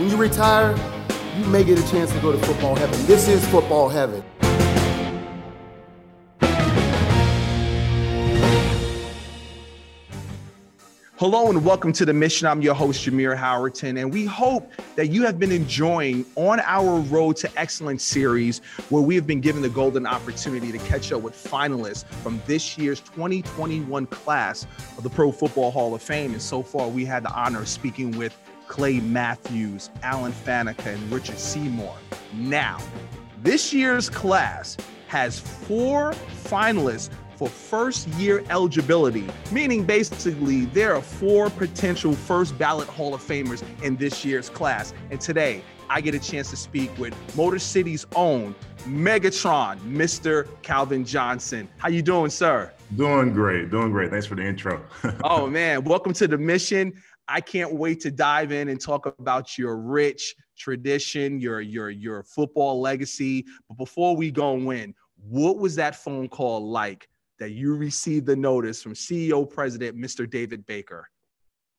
When 0.00 0.08
you 0.08 0.16
retire, 0.16 0.74
you 1.36 1.44
may 1.48 1.62
get 1.62 1.78
a 1.78 1.86
chance 1.90 2.10
to 2.12 2.20
go 2.20 2.32
to 2.32 2.38
football 2.38 2.74
heaven. 2.74 3.04
This 3.04 3.28
is 3.28 3.46
football 3.48 3.90
heaven. 3.90 4.24
Hello 11.18 11.50
and 11.50 11.62
welcome 11.62 11.92
to 11.92 12.06
the 12.06 12.14
mission. 12.14 12.46
I'm 12.46 12.62
your 12.62 12.72
host, 12.72 13.04
Jameer 13.04 13.36
Howerton, 13.36 14.00
and 14.00 14.10
we 14.10 14.24
hope 14.24 14.72
that 14.96 15.08
you 15.08 15.22
have 15.24 15.38
been 15.38 15.52
enjoying 15.52 16.24
On 16.36 16.60
Our 16.60 17.00
Road 17.00 17.36
to 17.36 17.60
Excellence 17.60 18.02
series, 18.02 18.60
where 18.88 19.02
we 19.02 19.14
have 19.16 19.26
been 19.26 19.42
given 19.42 19.60
the 19.60 19.68
golden 19.68 20.06
opportunity 20.06 20.72
to 20.72 20.78
catch 20.78 21.12
up 21.12 21.20
with 21.20 21.34
finalists 21.34 22.06
from 22.22 22.40
this 22.46 22.78
year's 22.78 23.00
2021 23.00 24.06
class 24.06 24.66
of 24.96 25.02
the 25.02 25.10
Pro 25.10 25.30
Football 25.30 25.70
Hall 25.70 25.94
of 25.94 26.00
Fame. 26.00 26.32
And 26.32 26.40
so 26.40 26.62
far, 26.62 26.88
we 26.88 27.04
had 27.04 27.22
the 27.22 27.32
honor 27.32 27.60
of 27.60 27.68
speaking 27.68 28.12
with 28.12 28.34
Clay 28.70 29.00
Matthews, 29.00 29.90
Alan 30.04 30.30
Faneca, 30.30 30.94
and 30.94 31.12
Richard 31.12 31.40
Seymour. 31.40 31.92
Now, 32.32 32.78
this 33.42 33.72
year's 33.72 34.08
class 34.08 34.76
has 35.08 35.40
four 35.40 36.12
finalists 36.44 37.10
for 37.34 37.48
first 37.48 38.06
year 38.10 38.44
eligibility, 38.48 39.26
meaning 39.50 39.82
basically 39.82 40.66
there 40.66 40.94
are 40.94 41.02
four 41.02 41.50
potential 41.50 42.12
first 42.12 42.56
ballot 42.58 42.86
Hall 42.86 43.12
of 43.12 43.20
Famers 43.20 43.64
in 43.82 43.96
this 43.96 44.24
year's 44.24 44.48
class. 44.48 44.94
And 45.10 45.20
today, 45.20 45.64
I 45.88 46.00
get 46.00 46.14
a 46.14 46.20
chance 46.20 46.50
to 46.50 46.56
speak 46.56 46.96
with 46.96 47.12
Motor 47.34 47.58
City's 47.58 48.06
own 48.14 48.54
Megatron, 48.84 49.80
Mr. 49.80 50.46
Calvin 50.62 51.04
Johnson. 51.04 51.68
How 51.78 51.88
you 51.88 52.02
doing, 52.02 52.30
sir? 52.30 52.72
Doing 52.96 53.32
great, 53.32 53.70
doing 53.70 53.90
great. 53.90 54.10
Thanks 54.10 54.26
for 54.26 54.36
the 54.36 54.44
intro. 54.44 54.80
oh 55.24 55.48
man, 55.48 55.82
welcome 55.82 56.12
to 56.14 56.28
the 56.28 56.38
mission. 56.38 56.92
I 57.30 57.40
can't 57.40 57.74
wait 57.74 58.00
to 58.00 58.10
dive 58.10 58.50
in 58.50 58.68
and 58.68 58.80
talk 58.80 59.06
about 59.06 59.56
your 59.56 59.76
rich 59.76 60.34
tradition, 60.58 61.40
your 61.40 61.60
your 61.60 61.90
your 61.90 62.24
football 62.24 62.80
legacy. 62.80 63.46
But 63.68 63.78
before 63.78 64.16
we 64.16 64.30
go 64.32 64.54
and 64.54 64.66
win, 64.66 64.94
what 65.16 65.58
was 65.58 65.76
that 65.76 65.94
phone 65.94 66.28
call 66.28 66.68
like 66.70 67.08
that 67.38 67.52
you 67.52 67.76
received 67.76 68.26
the 68.26 68.36
notice 68.36 68.82
from 68.82 68.94
CEO 68.94 69.48
President 69.48 69.96
Mr. 69.96 70.28
David 70.28 70.66
Baker? 70.66 71.08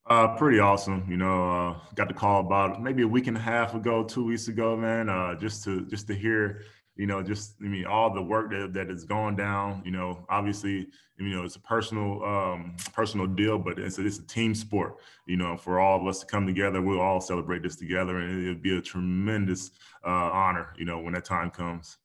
Uh, 0.09 0.35
pretty 0.35 0.59
awesome. 0.59 1.05
You 1.07 1.17
know, 1.17 1.49
uh, 1.49 1.79
got 1.95 2.07
the 2.07 2.13
call 2.13 2.39
about 2.39 2.81
maybe 2.81 3.03
a 3.03 3.07
week 3.07 3.27
and 3.27 3.37
a 3.37 3.39
half 3.39 3.75
ago, 3.75 4.03
two 4.03 4.23
weeks 4.25 4.47
ago, 4.47 4.75
man. 4.75 5.09
Uh, 5.09 5.35
just 5.35 5.63
to 5.65 5.81
just 5.85 6.07
to 6.07 6.15
hear, 6.15 6.63
you 6.95 7.07
know, 7.07 7.23
just 7.23 7.55
I 7.61 7.67
mean, 7.67 7.85
all 7.85 8.13
the 8.13 8.21
work 8.21 8.51
that 8.51 8.73
that 8.73 8.89
has 8.89 9.05
gone 9.05 9.35
down. 9.35 9.81
You 9.85 9.91
know, 9.91 10.25
obviously, 10.29 10.87
you 11.17 11.29
know, 11.29 11.43
it's 11.43 11.55
a 11.55 11.61
personal 11.61 12.23
um, 12.23 12.75
personal 12.93 13.27
deal, 13.27 13.57
but 13.57 13.79
it's 13.79 13.97
a, 13.97 14.05
it's 14.05 14.19
a 14.19 14.27
team 14.27 14.53
sport. 14.53 14.97
You 15.25 15.37
know, 15.37 15.57
for 15.57 15.79
all 15.79 15.99
of 15.99 16.07
us 16.07 16.19
to 16.19 16.25
come 16.25 16.45
together, 16.45 16.81
we'll 16.81 17.01
all 17.01 17.21
celebrate 17.21 17.63
this 17.63 17.75
together, 17.75 18.17
and 18.17 18.43
it'll 18.43 18.61
be 18.61 18.77
a 18.77 18.81
tremendous 18.81 19.71
uh, 20.05 20.09
honor. 20.09 20.73
You 20.77 20.85
know, 20.85 20.99
when 20.99 21.13
that 21.13 21.25
time 21.25 21.49
comes. 21.49 21.97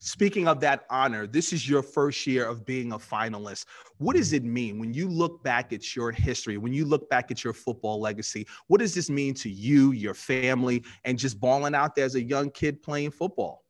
Speaking 0.00 0.46
of 0.48 0.60
that 0.60 0.84
honor, 0.90 1.26
this 1.26 1.50
is 1.54 1.66
your 1.66 1.82
first 1.82 2.26
year 2.26 2.46
of 2.46 2.66
being 2.66 2.92
a 2.92 2.98
finalist. 2.98 3.64
What 3.96 4.16
does 4.16 4.34
it 4.34 4.44
mean 4.44 4.78
when 4.78 4.92
you 4.92 5.08
look 5.08 5.42
back 5.42 5.72
at 5.72 5.96
your 5.96 6.12
history, 6.12 6.58
when 6.58 6.74
you 6.74 6.84
look 6.84 7.08
back 7.08 7.30
at 7.30 7.42
your 7.42 7.54
football 7.54 7.98
legacy? 7.98 8.46
What 8.66 8.80
does 8.80 8.94
this 8.94 9.08
mean 9.08 9.32
to 9.36 9.48
you, 9.48 9.92
your 9.92 10.12
family, 10.12 10.84
and 11.04 11.18
just 11.18 11.40
balling 11.40 11.74
out 11.74 11.96
there 11.96 12.04
as 12.04 12.16
a 12.16 12.22
young 12.22 12.50
kid 12.50 12.82
playing 12.82 13.12
football? 13.12 13.63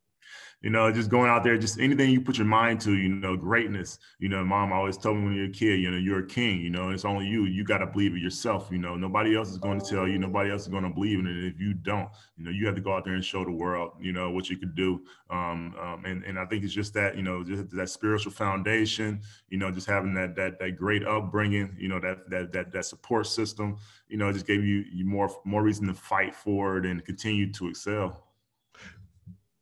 You 0.64 0.70
know, 0.70 0.90
just 0.90 1.10
going 1.10 1.28
out 1.28 1.44
there, 1.44 1.58
just 1.58 1.78
anything 1.78 2.08
you 2.08 2.22
put 2.22 2.38
your 2.38 2.46
mind 2.46 2.80
to, 2.80 2.94
you 2.94 3.10
know, 3.10 3.36
greatness. 3.36 3.98
You 4.18 4.30
know, 4.30 4.42
mom 4.42 4.72
always 4.72 4.96
told 4.96 5.18
me 5.18 5.24
when 5.24 5.34
you're 5.34 5.44
a 5.44 5.50
kid, 5.50 5.78
you 5.78 5.90
know, 5.90 5.98
you're 5.98 6.20
a 6.20 6.26
king, 6.26 6.62
you 6.62 6.70
know, 6.70 6.88
it's 6.88 7.04
only 7.04 7.26
you. 7.26 7.44
You 7.44 7.64
got 7.64 7.78
to 7.78 7.86
believe 7.86 8.14
it 8.14 8.20
yourself, 8.20 8.70
you 8.72 8.78
know. 8.78 8.96
Nobody 8.96 9.36
else 9.36 9.50
is 9.50 9.58
going 9.58 9.78
to 9.78 9.86
tell 9.86 10.08
you, 10.08 10.18
nobody 10.18 10.50
else 10.50 10.62
is 10.62 10.68
going 10.68 10.84
to 10.84 10.88
believe 10.88 11.18
in 11.18 11.26
it 11.26 11.52
if 11.52 11.60
you 11.60 11.74
don't. 11.74 12.08
You 12.38 12.44
know, 12.44 12.50
you 12.50 12.64
have 12.64 12.76
to 12.76 12.80
go 12.80 12.94
out 12.94 13.04
there 13.04 13.12
and 13.12 13.22
show 13.22 13.44
the 13.44 13.50
world, 13.50 13.92
you 14.00 14.14
know, 14.14 14.30
what 14.30 14.48
you 14.48 14.56
could 14.56 14.74
do. 14.74 15.02
Um, 15.28 15.74
um, 15.78 16.06
and, 16.06 16.24
and 16.24 16.38
I 16.38 16.46
think 16.46 16.64
it's 16.64 16.72
just 16.72 16.94
that, 16.94 17.14
you 17.14 17.22
know, 17.22 17.44
just 17.44 17.68
that 17.76 17.90
spiritual 17.90 18.32
foundation, 18.32 19.20
you 19.50 19.58
know, 19.58 19.70
just 19.70 19.86
having 19.86 20.14
that 20.14 20.34
that 20.36 20.58
that 20.60 20.78
great 20.78 21.04
upbringing, 21.04 21.76
you 21.78 21.88
know, 21.88 22.00
that 22.00 22.30
that 22.30 22.52
that 22.52 22.72
that 22.72 22.86
support 22.86 23.26
system, 23.26 23.76
you 24.08 24.16
know, 24.16 24.32
just 24.32 24.46
gave 24.46 24.64
you, 24.64 24.82
you 24.90 25.04
more 25.04 25.28
more 25.44 25.62
reason 25.62 25.86
to 25.88 25.94
fight 25.94 26.34
for 26.34 26.78
it 26.78 26.86
and 26.86 27.04
continue 27.04 27.52
to 27.52 27.68
excel 27.68 28.23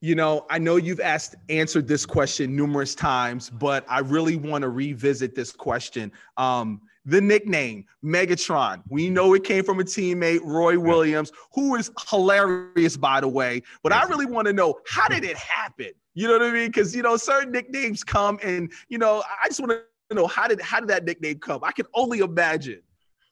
you 0.03 0.17
know, 0.17 0.45
I 0.51 0.59
know 0.59 0.77
you've 0.77 0.99
asked 0.99 1.37
answered 1.49 1.87
this 1.87 2.05
question 2.05 2.57
numerous 2.57 2.97
times, 2.97 3.49
but 3.49 3.85
I 3.89 4.01
really 4.01 4.35
want 4.35 4.63
to 4.63 4.69
revisit 4.69 5.37
this 5.37 5.53
question. 5.53 6.11
Um, 6.37 6.83
the 7.05 7.21
nickname 7.21 7.85
Megatron. 8.05 8.83
We 8.89 9.09
know 9.11 9.33
it 9.35 9.45
came 9.45 9.65
from 9.65 9.79
a 9.79 9.85
teammate, 9.85 10.41
Roy 10.43 10.77
Williams, 10.77 11.31
who 11.55 11.77
is 11.77 11.91
hilarious, 12.11 12.97
by 12.97 13.21
the 13.21 13.29
way. 13.29 13.63
But 13.85 13.93
I 13.93 14.05
really 14.05 14.27
want 14.27 14.49
to 14.49 14.53
know 14.53 14.81
how 14.89 15.07
did 15.07 15.23
it 15.25 15.37
happen? 15.37 15.91
You 16.15 16.27
know 16.27 16.35
what 16.35 16.43
I 16.43 16.51
mean? 16.51 16.67
Because 16.67 16.97
you 16.97 17.03
know, 17.03 17.17
certain 17.17 17.53
nicknames 17.53 18.03
come, 18.03 18.41
and 18.43 18.73
you 18.89 18.99
know, 18.99 19.23
I 19.43 19.47
just 19.47 19.61
want 19.61 19.73
to 20.11 20.17
know 20.17 20.27
how 20.27 20.49
did 20.49 20.61
how 20.61 20.81
did 20.81 20.89
that 20.89 21.05
nickname 21.05 21.39
come? 21.39 21.63
I 21.63 21.71
can 21.71 21.87
only 21.95 22.19
imagine. 22.19 22.83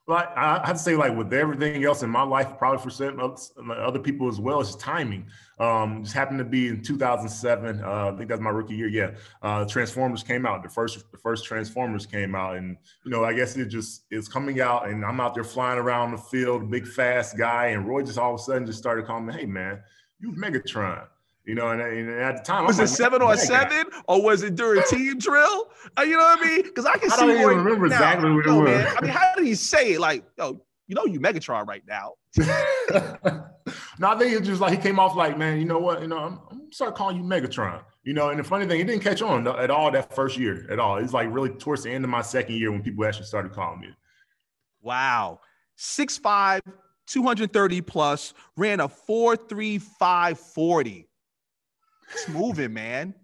But 0.07 0.33
I 0.37 0.67
have 0.67 0.77
to 0.77 0.83
say, 0.83 0.97
like 0.97 1.17
with 1.17 1.33
everything 1.33 1.85
else 1.85 2.03
in 2.03 2.11
my 2.11 2.23
life, 2.23 2.59
probably 2.59 2.83
for 2.83 2.91
certain 2.91 3.21
other 3.21 3.99
people 3.99 4.29
as 4.29 4.41
well, 4.41 4.61
it's 4.61 4.75
timing. 4.75 5.27
Um, 5.61 6.03
just 6.03 6.17
happened 6.17 6.39
to 6.39 6.45
be 6.45 6.69
in 6.69 6.83
2007. 6.83 7.85
Uh, 7.85 8.11
I 8.13 8.17
think 8.17 8.29
that's 8.29 8.41
my 8.41 8.51
rookie 8.51 8.75
year. 8.75 8.89
Yeah, 8.89 9.11
uh, 9.43 9.67
Transformers 9.67 10.23
came 10.23 10.47
out. 10.47 10.63
The 10.63 10.69
first, 10.69 11.05
the 11.13 11.19
first 11.19 11.45
Transformers 11.45 12.07
came 12.07 12.35
out, 12.35 12.57
and 12.57 12.77
you 13.05 13.11
know, 13.11 13.25
I 13.25 13.35
guess 13.35 13.57
it 13.57 13.67
just 13.67 14.05
it's 14.11 14.27
coming 14.27 14.61
out, 14.61 14.89
and 14.89 15.05
I'm 15.05 15.21
out 15.21 15.35
there 15.35 15.45
flying 15.45 15.79
around 15.79 16.13
the 16.13 16.19
field, 16.19 16.71
big 16.71 16.89
fast 16.89 17.39
guy, 17.39 17.67
and 17.67 17.87
Roy 17.87 18.03
just 18.03 18.19
all 18.19 18.35
of 18.35 18.41
a 18.41 18.43
sudden 18.43 18.67
just 18.67 18.79
started 18.79 19.07
calling 19.07 19.27
me, 19.27 19.35
"Hey 19.35 19.47
man, 19.47 19.81
you 20.19 20.33
Megatron." 20.33 21.07
You 21.51 21.57
know, 21.57 21.71
and, 21.71 21.81
and 21.81 22.09
at 22.09 22.37
the 22.37 22.43
time, 22.45 22.65
was 22.65 22.79
I'm 22.79 22.85
it 22.85 22.91
like, 22.91 22.97
seven 22.97 23.23
on 23.23 23.37
seven, 23.37 23.87
or 24.07 24.23
was 24.23 24.45
it 24.45 24.55
during 24.55 24.85
team 24.89 25.19
drill? 25.19 25.67
Uh, 25.99 26.03
you 26.03 26.13
know 26.13 26.19
what 26.19 26.39
I 26.39 26.47
mean? 26.47 26.63
Because 26.63 26.87
I 26.87 26.97
can 26.97 27.11
I 27.11 27.17
see. 27.17 27.23
I 27.23 27.27
don't 27.27 27.41
even 27.41 27.57
remember 27.65 27.89
now, 27.89 27.97
exactly 27.97 28.31
what 28.31 28.47
it 28.47 28.51
was. 28.53 28.65
Man, 28.67 28.97
I 28.97 29.01
mean, 29.01 29.11
how 29.11 29.35
did 29.37 29.45
he 29.45 29.57
say 29.57 29.95
it? 29.95 30.01
Like, 30.01 30.23
yo, 30.39 30.63
you 30.87 30.95
know, 30.95 31.07
you 31.07 31.19
Megatron 31.19 31.67
right 31.67 31.83
now. 31.89 32.13
no, 33.99 34.11
I 34.11 34.17
think 34.17 34.33
it's 34.33 34.47
just 34.47 34.61
like 34.61 34.71
he 34.71 34.77
came 34.77 35.01
off 35.01 35.17
like, 35.17 35.37
man, 35.37 35.59
you 35.59 35.65
know 35.65 35.81
what? 35.81 36.03
You 36.03 36.07
know, 36.07 36.19
I'm, 36.19 36.39
I'm 36.53 36.73
start 36.73 36.95
calling 36.95 37.17
you 37.17 37.25
Megatron. 37.25 37.83
You 38.05 38.15
know, 38.15 38.29
and 38.29 38.39
the 38.39 38.45
funny 38.45 38.67
thing, 38.67 38.79
it 38.79 38.85
didn't 38.85 39.03
catch 39.03 39.21
on 39.21 39.49
at 39.49 39.73
all 39.73 39.91
that 39.91 40.15
first 40.15 40.39
year 40.39 40.69
at 40.71 40.79
all. 40.79 40.99
It's 40.99 41.13
like 41.13 41.27
really 41.33 41.51
towards 41.51 41.83
the 41.83 41.91
end 41.91 42.05
of 42.05 42.11
my 42.11 42.23
second 42.23 42.55
year 42.55 42.71
when 42.71 42.81
people 42.81 43.05
actually 43.05 43.27
started 43.27 43.51
calling 43.51 43.81
me. 43.81 43.89
Wow, 44.83 45.41
six 45.75 46.17
five, 46.17 46.61
230 47.09 47.81
plus, 47.81 48.35
ran 48.57 48.79
a 48.79 48.89
four 48.89 49.35
three 49.35 49.79
five 49.79 50.39
forty. 50.39 51.09
That's 52.11 52.29
moving, 52.29 52.73
man. 52.73 53.15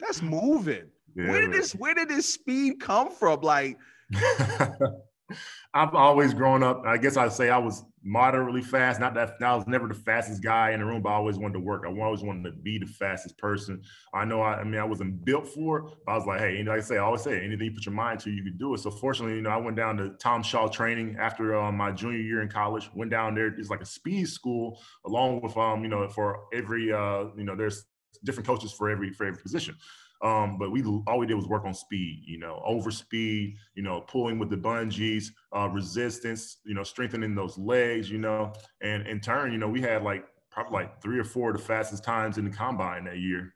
That's 0.00 0.22
moving. 0.22 0.84
Yeah, 1.14 1.28
where 1.28 1.40
did 1.40 1.50
man. 1.50 1.60
this 1.60 1.72
where 1.72 1.94
did 1.94 2.08
this 2.08 2.32
speed 2.32 2.80
come 2.80 3.10
from? 3.10 3.40
Like 3.40 3.78
I've 5.74 5.94
always 5.94 6.34
grown 6.34 6.62
up. 6.62 6.82
I 6.86 6.98
guess 6.98 7.16
I'd 7.16 7.32
say 7.32 7.48
I 7.48 7.58
was 7.58 7.84
moderately 8.04 8.62
fast. 8.62 9.00
Not 9.00 9.14
that 9.14 9.36
I 9.40 9.54
was 9.54 9.66
never 9.66 9.88
the 9.88 9.94
fastest 9.94 10.42
guy 10.42 10.72
in 10.72 10.80
the 10.80 10.86
room, 10.86 11.02
but 11.02 11.10
I 11.10 11.14
always 11.14 11.38
wanted 11.38 11.54
to 11.54 11.60
work. 11.60 11.84
I 11.86 12.00
always 12.00 12.22
wanted 12.22 12.50
to 12.50 12.52
be 12.52 12.78
the 12.78 12.86
fastest 12.86 13.38
person. 13.38 13.82
I 14.12 14.24
know. 14.24 14.42
I, 14.42 14.56
I 14.56 14.64
mean, 14.64 14.80
I 14.80 14.84
wasn't 14.84 15.24
built 15.24 15.48
for 15.48 15.78
it. 15.78 15.84
But 16.04 16.12
I 16.12 16.16
was 16.16 16.26
like, 16.26 16.40
hey, 16.40 16.62
like 16.62 16.78
I 16.78 16.80
say, 16.80 16.96
I 16.96 17.00
always 17.00 17.22
say, 17.22 17.42
anything 17.42 17.66
you 17.66 17.72
put 17.72 17.86
your 17.86 17.94
mind 17.94 18.20
to, 18.20 18.30
you 18.30 18.42
can 18.42 18.56
do 18.58 18.74
it. 18.74 18.80
So 18.80 18.90
fortunately, 18.90 19.36
you 19.36 19.42
know, 19.42 19.50
I 19.50 19.56
went 19.56 19.76
down 19.76 19.96
to 19.98 20.10
Tom 20.18 20.42
Shaw 20.42 20.68
training 20.68 21.16
after 21.18 21.58
uh, 21.58 21.72
my 21.72 21.90
junior 21.90 22.20
year 22.20 22.42
in 22.42 22.48
college. 22.48 22.90
Went 22.94 23.10
down 23.10 23.34
there. 23.34 23.46
It's 23.46 23.70
like 23.70 23.80
a 23.80 23.86
speed 23.86 24.28
school, 24.28 24.80
along 25.06 25.40
with 25.40 25.56
um, 25.56 25.82
you 25.82 25.88
know, 25.88 26.06
for 26.08 26.44
every 26.52 26.92
uh, 26.92 27.26
you 27.36 27.44
know, 27.44 27.56
there's 27.56 27.84
different 28.24 28.46
coaches 28.46 28.72
for 28.72 28.90
every 28.90 29.12
for 29.12 29.26
every 29.26 29.40
position. 29.40 29.76
Um, 30.22 30.56
but 30.56 30.70
we 30.70 30.84
all 30.84 31.18
we 31.18 31.26
did 31.26 31.34
was 31.34 31.48
work 31.48 31.64
on 31.64 31.74
speed, 31.74 32.22
you 32.24 32.38
know, 32.38 32.62
over 32.64 32.92
speed, 32.92 33.56
you 33.74 33.82
know, 33.82 34.02
pulling 34.02 34.38
with 34.38 34.50
the 34.50 34.56
bungees, 34.56 35.26
uh, 35.54 35.68
resistance, 35.68 36.58
you 36.64 36.74
know, 36.74 36.84
strengthening 36.84 37.34
those 37.34 37.58
legs, 37.58 38.08
you 38.08 38.18
know, 38.18 38.52
and 38.80 39.06
in 39.08 39.18
turn, 39.18 39.52
you 39.52 39.58
know, 39.58 39.68
we 39.68 39.80
had 39.80 40.04
like 40.04 40.24
probably 40.50 40.84
like 40.84 41.02
three 41.02 41.18
or 41.18 41.24
four 41.24 41.50
of 41.50 41.56
the 41.56 41.62
fastest 41.62 42.04
times 42.04 42.38
in 42.38 42.44
the 42.44 42.50
combine 42.50 43.04
that 43.04 43.18
year. 43.18 43.54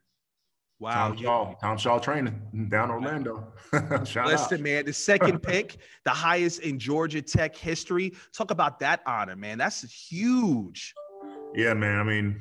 Wow. 0.78 1.08
Tom 1.08 1.16
Shaw, 1.16 1.54
Tom 1.54 1.78
Shaw 1.78 1.98
training 1.98 2.68
down 2.68 2.90
Orlando. 2.90 3.52
Shout 4.04 4.26
Listen, 4.26 4.58
out. 4.58 4.60
man, 4.60 4.84
the 4.84 4.92
second 4.92 5.42
pick, 5.42 5.78
the 6.04 6.10
highest 6.10 6.60
in 6.60 6.78
Georgia 6.78 7.22
Tech 7.22 7.56
history. 7.56 8.12
Talk 8.36 8.50
about 8.50 8.78
that 8.80 9.00
honor, 9.06 9.36
man. 9.36 9.56
That's 9.56 9.82
huge. 9.90 10.94
Yeah, 11.54 11.72
man. 11.72 11.98
I 11.98 12.02
mean, 12.02 12.40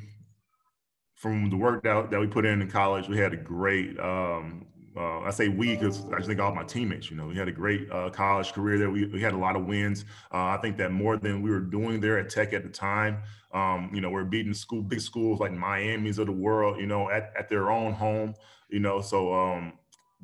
from 1.16 1.50
the 1.50 1.56
work 1.56 1.84
that, 1.84 2.12
that 2.12 2.20
we 2.20 2.28
put 2.28 2.46
in 2.46 2.62
in 2.62 2.70
college, 2.70 3.08
we 3.08 3.18
had 3.18 3.34
a 3.34 3.38
great, 3.38 3.98
um, 4.00 4.66
uh, 4.98 5.22
I 5.22 5.32
say 5.32 5.48
we 5.48 5.76
because 5.76 6.06
I 6.12 6.18
just 6.18 6.28
think 6.28 6.40
all 6.40 6.54
my 6.54 6.64
teammates, 6.64 7.10
you 7.10 7.18
know, 7.18 7.28
we 7.28 7.36
had 7.36 7.48
a 7.48 7.54
great 7.54 7.90
uh, 7.92 8.10
college 8.10 8.54
career 8.54 8.78
there. 8.78 8.90
We, 8.90 9.06
we 9.06 9.22
had 9.22 9.34
a 9.34 9.38
lot 9.38 9.56
of 9.56 9.66
wins. 9.66 10.06
Uh, 10.34 10.46
I 10.48 10.58
think 10.62 10.78
that 10.78 10.92
more 10.92 11.18
than 11.18 11.42
we 11.42 11.50
were 11.50 11.60
doing 11.60 12.00
there 12.00 12.20
at 12.20 12.30
Tech 12.30 12.54
at 12.54 12.64
the 12.64 12.70
time, 12.70 13.24
um, 13.54 13.90
you 13.94 14.02
know, 14.02 14.10
we're 14.10 14.26
beating 14.26 14.54
school, 14.54 14.82
big 14.82 15.02
schools 15.02 15.40
like 15.40 15.52
Miami's 15.52 16.20
of 16.20 16.28
the 16.28 16.34
world, 16.34 16.80
you 16.80 16.86
know, 16.86 17.10
at, 17.10 17.34
at 17.38 17.50
their 17.50 17.72
own 17.72 17.94
home, 17.94 18.36
you 18.70 18.80
know, 18.80 19.02
so 19.02 19.34
um, 19.34 19.74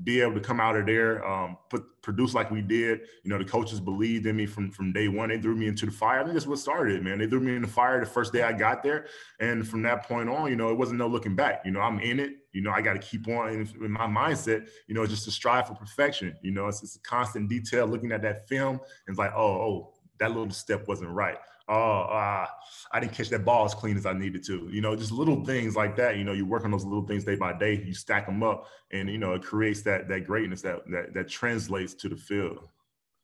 be 0.03 0.21
able 0.21 0.33
to 0.33 0.39
come 0.39 0.59
out 0.59 0.75
of 0.75 0.85
there, 0.85 1.25
um, 1.27 1.57
put 1.69 1.83
produce 2.01 2.33
like 2.33 2.49
we 2.49 2.61
did. 2.61 3.01
You 3.23 3.29
know, 3.29 3.37
the 3.37 3.45
coaches 3.45 3.79
believed 3.79 4.25
in 4.25 4.35
me 4.35 4.45
from 4.45 4.71
from 4.71 4.91
day 4.91 5.07
one. 5.07 5.29
They 5.29 5.39
threw 5.39 5.55
me 5.55 5.67
into 5.67 5.85
the 5.85 5.91
fire. 5.91 6.19
I 6.19 6.23
think 6.23 6.33
that's 6.33 6.47
what 6.47 6.59
started 6.59 6.95
it, 6.95 7.03
man. 7.03 7.19
They 7.19 7.27
threw 7.27 7.39
me 7.39 7.55
in 7.55 7.61
the 7.61 7.67
fire 7.67 7.99
the 7.99 8.05
first 8.05 8.33
day 8.33 8.41
I 8.41 8.53
got 8.53 8.83
there, 8.83 9.07
and 9.39 9.67
from 9.67 9.81
that 9.83 10.07
point 10.07 10.29
on, 10.29 10.49
you 10.49 10.55
know, 10.55 10.69
it 10.69 10.77
wasn't 10.77 10.99
no 10.99 11.07
looking 11.07 11.35
back. 11.35 11.61
You 11.65 11.71
know, 11.71 11.81
I'm 11.81 11.99
in 11.99 12.19
it. 12.19 12.31
You 12.53 12.61
know, 12.61 12.71
I 12.71 12.81
got 12.81 12.93
to 12.93 12.99
keep 12.99 13.27
on 13.27 13.49
in, 13.49 13.91
my 13.91 14.07
mindset. 14.07 14.67
You 14.87 14.95
know, 14.95 15.05
just 15.05 15.25
to 15.25 15.31
strive 15.31 15.67
for 15.67 15.75
perfection. 15.75 16.35
You 16.41 16.51
know, 16.51 16.67
it's, 16.67 16.81
it's 16.83 16.95
a 16.95 17.01
constant 17.01 17.49
detail 17.49 17.85
looking 17.85 18.11
at 18.11 18.21
that 18.23 18.47
film, 18.47 18.75
and 18.75 19.09
it's 19.09 19.19
like, 19.19 19.33
oh, 19.35 19.43
oh, 19.43 19.93
that 20.19 20.29
little 20.29 20.49
step 20.51 20.87
wasn't 20.87 21.11
right 21.11 21.37
oh, 21.67 22.01
uh, 22.01 22.45
I 22.91 22.99
didn't 22.99 23.13
catch 23.13 23.29
that 23.29 23.45
ball 23.45 23.65
as 23.65 23.73
clean 23.73 23.97
as 23.97 24.05
I 24.05 24.13
needed 24.13 24.43
to. 24.45 24.69
You 24.71 24.81
know, 24.81 24.95
just 24.95 25.11
little 25.11 25.43
things 25.45 25.75
like 25.75 25.95
that. 25.97 26.17
You 26.17 26.23
know, 26.23 26.33
you 26.33 26.45
work 26.45 26.65
on 26.65 26.71
those 26.71 26.85
little 26.85 27.05
things 27.05 27.23
day 27.23 27.35
by 27.35 27.53
day. 27.53 27.83
You 27.85 27.93
stack 27.93 28.25
them 28.25 28.43
up, 28.43 28.67
and 28.91 29.09
you 29.09 29.17
know, 29.17 29.33
it 29.33 29.43
creates 29.43 29.81
that 29.83 30.07
that 30.09 30.25
greatness 30.25 30.61
that 30.61 30.89
that 30.91 31.13
that 31.13 31.29
translates 31.29 31.93
to 31.95 32.09
the 32.09 32.15
field. 32.15 32.67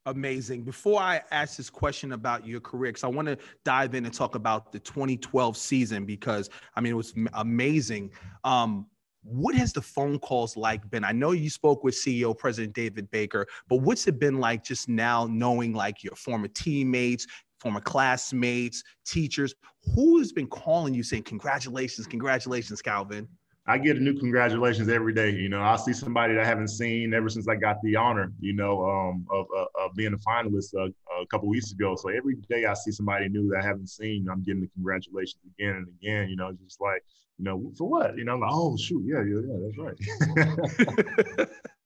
Amazing. 0.07 0.63
Before 0.63 1.01
I 1.01 1.21
ask 1.31 1.57
this 1.57 1.69
question 1.69 2.13
about 2.13 2.47
your 2.47 2.61
career, 2.61 2.91
because 2.91 3.03
I 3.03 3.07
want 3.07 3.27
to 3.27 3.37
dive 3.65 3.93
in 3.93 4.05
and 4.05 4.13
talk 4.13 4.35
about 4.35 4.71
the 4.71 4.79
2012 4.79 5.57
season, 5.57 6.05
because 6.05 6.49
I 6.75 6.81
mean, 6.81 6.93
it 6.93 6.95
was 6.95 7.13
amazing. 7.33 8.11
Um, 8.45 8.87
what 9.27 9.55
has 9.55 9.73
the 9.73 9.81
phone 9.81 10.19
calls 10.19 10.55
like 10.55 10.89
been? 10.89 11.03
I 11.03 11.11
know 11.11 11.31
you 11.31 11.49
spoke 11.49 11.83
with 11.83 11.93
CEO 11.93 12.37
President 12.37 12.73
David 12.73 13.11
Baker, 13.11 13.45
but 13.67 13.77
what's 13.77 14.07
it 14.07 14.19
been 14.19 14.39
like 14.39 14.63
just 14.63 14.87
now 14.87 15.27
knowing 15.29 15.73
like 15.73 16.03
your 16.03 16.15
former 16.15 16.47
teammates, 16.47 17.27
former 17.59 17.81
classmates, 17.81 18.83
teachers. 19.05 19.53
Who 19.95 20.19
has 20.19 20.31
been 20.31 20.47
calling 20.47 20.93
you 20.93 21.03
saying, 21.03 21.23
Congratulations, 21.23 22.07
congratulations, 22.07 22.81
Calvin? 22.81 23.27
I 23.69 23.77
get 23.77 23.97
a 23.97 23.99
new 23.99 24.17
congratulations 24.17 24.87
every 24.87 25.13
day. 25.13 25.31
You 25.31 25.49
know, 25.49 25.59
I'll 25.59 25.77
see 25.77 25.91
somebody 25.91 26.33
that 26.35 26.41
I 26.41 26.45
haven't 26.45 26.69
seen 26.69 27.13
ever 27.13 27.27
since 27.27 27.49
I 27.49 27.55
got 27.55 27.81
the 27.83 27.97
honor, 27.97 28.31
you 28.39 28.53
know, 28.53 28.81
um, 28.85 29.25
of, 29.29 29.45
of, 29.53 29.67
of, 29.77 29.93
being 29.93 30.13
a 30.13 30.17
finalist 30.17 30.73
uh, 30.73 30.89
a 31.21 31.25
couple 31.27 31.49
weeks 31.49 31.73
ago. 31.73 31.93
So 31.97 32.07
every 32.07 32.35
day 32.49 32.65
I 32.65 32.73
see 32.73 32.91
somebody 32.91 33.27
new 33.27 33.49
that 33.49 33.63
I 33.63 33.67
haven't 33.67 33.89
seen, 33.89 34.27
I'm 34.31 34.41
getting 34.41 34.61
the 34.61 34.67
congratulations 34.67 35.41
again 35.59 35.75
and 35.75 35.87
again. 36.01 36.29
You 36.29 36.37
know, 36.37 36.53
just 36.63 36.79
like, 36.79 37.03
you 37.37 37.43
know, 37.43 37.73
for 37.77 37.89
what? 37.89 38.17
You 38.17 38.23
know, 38.23 38.35
I'm 38.35 38.39
like, 38.39 38.51
oh 38.53 38.77
shoot, 38.77 39.03
yeah, 39.05 39.21
yeah, 39.21 39.41
yeah, 39.45 39.57
that's 39.65 41.37
right. 41.37 41.49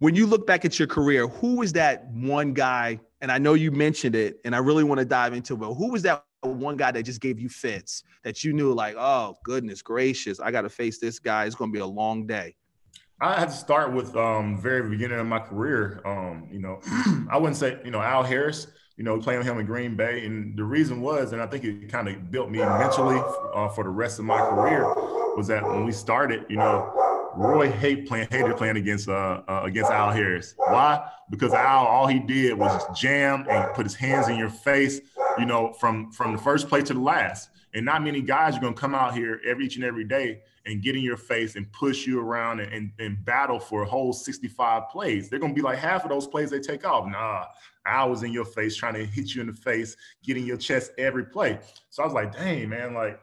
when 0.00 0.14
you 0.14 0.26
look 0.26 0.46
back 0.46 0.64
at 0.64 0.78
your 0.78 0.88
career, 0.88 1.28
who 1.28 1.56
was 1.56 1.72
that 1.74 2.06
one 2.10 2.52
guy 2.52 2.98
and 3.20 3.30
I 3.30 3.38
know 3.38 3.54
you 3.54 3.70
mentioned 3.70 4.14
it, 4.14 4.40
and 4.44 4.54
I 4.54 4.58
really 4.58 4.84
want 4.84 4.98
to 4.98 5.04
dive 5.04 5.34
into 5.34 5.54
it. 5.54 5.58
But 5.58 5.74
who 5.74 5.90
was 5.90 6.02
that 6.02 6.24
one 6.42 6.76
guy 6.76 6.90
that 6.90 7.02
just 7.02 7.20
gave 7.20 7.38
you 7.38 7.48
fits 7.48 8.02
that 8.24 8.42
you 8.42 8.52
knew, 8.52 8.72
like, 8.72 8.96
oh 8.98 9.36
goodness 9.44 9.82
gracious, 9.82 10.40
I 10.40 10.50
got 10.50 10.62
to 10.62 10.70
face 10.70 10.98
this 10.98 11.18
guy. 11.18 11.44
It's 11.44 11.54
going 11.54 11.70
to 11.70 11.72
be 11.72 11.80
a 11.80 11.86
long 11.86 12.26
day. 12.26 12.56
I 13.20 13.38
had 13.38 13.50
to 13.50 13.54
start 13.54 13.92
with 13.92 14.16
um 14.16 14.58
very 14.60 14.88
beginning 14.88 15.18
of 15.18 15.26
my 15.26 15.38
career. 15.38 16.00
Um, 16.06 16.48
you 16.50 16.60
know, 16.60 16.80
I 17.30 17.36
wouldn't 17.36 17.58
say 17.58 17.78
you 17.84 17.90
know 17.90 18.00
Al 18.00 18.22
Harris. 18.22 18.68
You 18.96 19.04
know, 19.04 19.18
playing 19.18 19.38
with 19.38 19.48
him 19.48 19.58
in 19.58 19.64
Green 19.64 19.96
Bay, 19.96 20.26
and 20.26 20.54
the 20.58 20.64
reason 20.64 21.00
was, 21.00 21.32
and 21.32 21.40
I 21.40 21.46
think 21.46 21.64
it 21.64 21.88
kind 21.88 22.06
of 22.06 22.30
built 22.30 22.50
me 22.50 22.58
mentally 22.58 23.18
uh, 23.54 23.70
for 23.70 23.82
the 23.82 23.88
rest 23.88 24.18
of 24.18 24.26
my 24.26 24.38
career, 24.38 24.84
was 25.38 25.46
that 25.46 25.64
when 25.64 25.86
we 25.86 25.92
started, 25.92 26.44
you 26.50 26.56
know, 26.56 27.09
Roy 27.40 27.70
hate 27.70 28.06
playing, 28.06 28.28
hated 28.30 28.54
playing 28.58 28.76
against 28.76 29.08
uh, 29.08 29.40
uh, 29.48 29.62
against 29.64 29.90
Al 29.90 30.10
Harris. 30.10 30.54
Why? 30.58 31.08
Because 31.30 31.54
Al, 31.54 31.86
all 31.86 32.06
he 32.06 32.18
did 32.18 32.52
was 32.52 32.82
jam 32.94 33.46
and 33.48 33.72
put 33.72 33.86
his 33.86 33.94
hands 33.94 34.28
in 34.28 34.36
your 34.36 34.50
face, 34.50 35.00
you 35.38 35.46
know, 35.46 35.72
from 35.72 36.12
from 36.12 36.32
the 36.32 36.38
first 36.38 36.68
play 36.68 36.82
to 36.82 36.92
the 36.92 37.00
last. 37.00 37.48
And 37.72 37.86
not 37.86 38.02
many 38.02 38.20
guys 38.20 38.58
are 38.58 38.60
gonna 38.60 38.74
come 38.74 38.94
out 38.94 39.14
here 39.14 39.40
every 39.46 39.64
each 39.64 39.76
and 39.76 39.84
every 39.84 40.04
day 40.04 40.42
and 40.66 40.82
get 40.82 40.96
in 40.96 41.02
your 41.02 41.16
face 41.16 41.56
and 41.56 41.72
push 41.72 42.06
you 42.06 42.20
around 42.20 42.60
and, 42.60 42.70
and, 42.74 42.92
and 42.98 43.24
battle 43.24 43.58
for 43.58 43.84
a 43.84 43.86
whole 43.86 44.12
65 44.12 44.90
plays. 44.90 45.30
They're 45.30 45.38
gonna 45.38 45.54
be 45.54 45.62
like 45.62 45.78
half 45.78 46.04
of 46.04 46.10
those 46.10 46.26
plays 46.26 46.50
they 46.50 46.60
take 46.60 46.86
off. 46.86 47.06
Nah, 47.06 47.46
I 47.86 48.04
was 48.04 48.22
in 48.22 48.34
your 48.34 48.44
face 48.44 48.76
trying 48.76 48.94
to 48.94 49.06
hit 49.06 49.34
you 49.34 49.40
in 49.40 49.46
the 49.46 49.54
face, 49.54 49.96
getting 50.22 50.44
your 50.44 50.58
chest 50.58 50.92
every 50.98 51.24
play. 51.24 51.58
So 51.88 52.02
I 52.02 52.06
was 52.06 52.14
like, 52.14 52.34
dang, 52.34 52.68
man, 52.68 52.92
like 52.92 53.18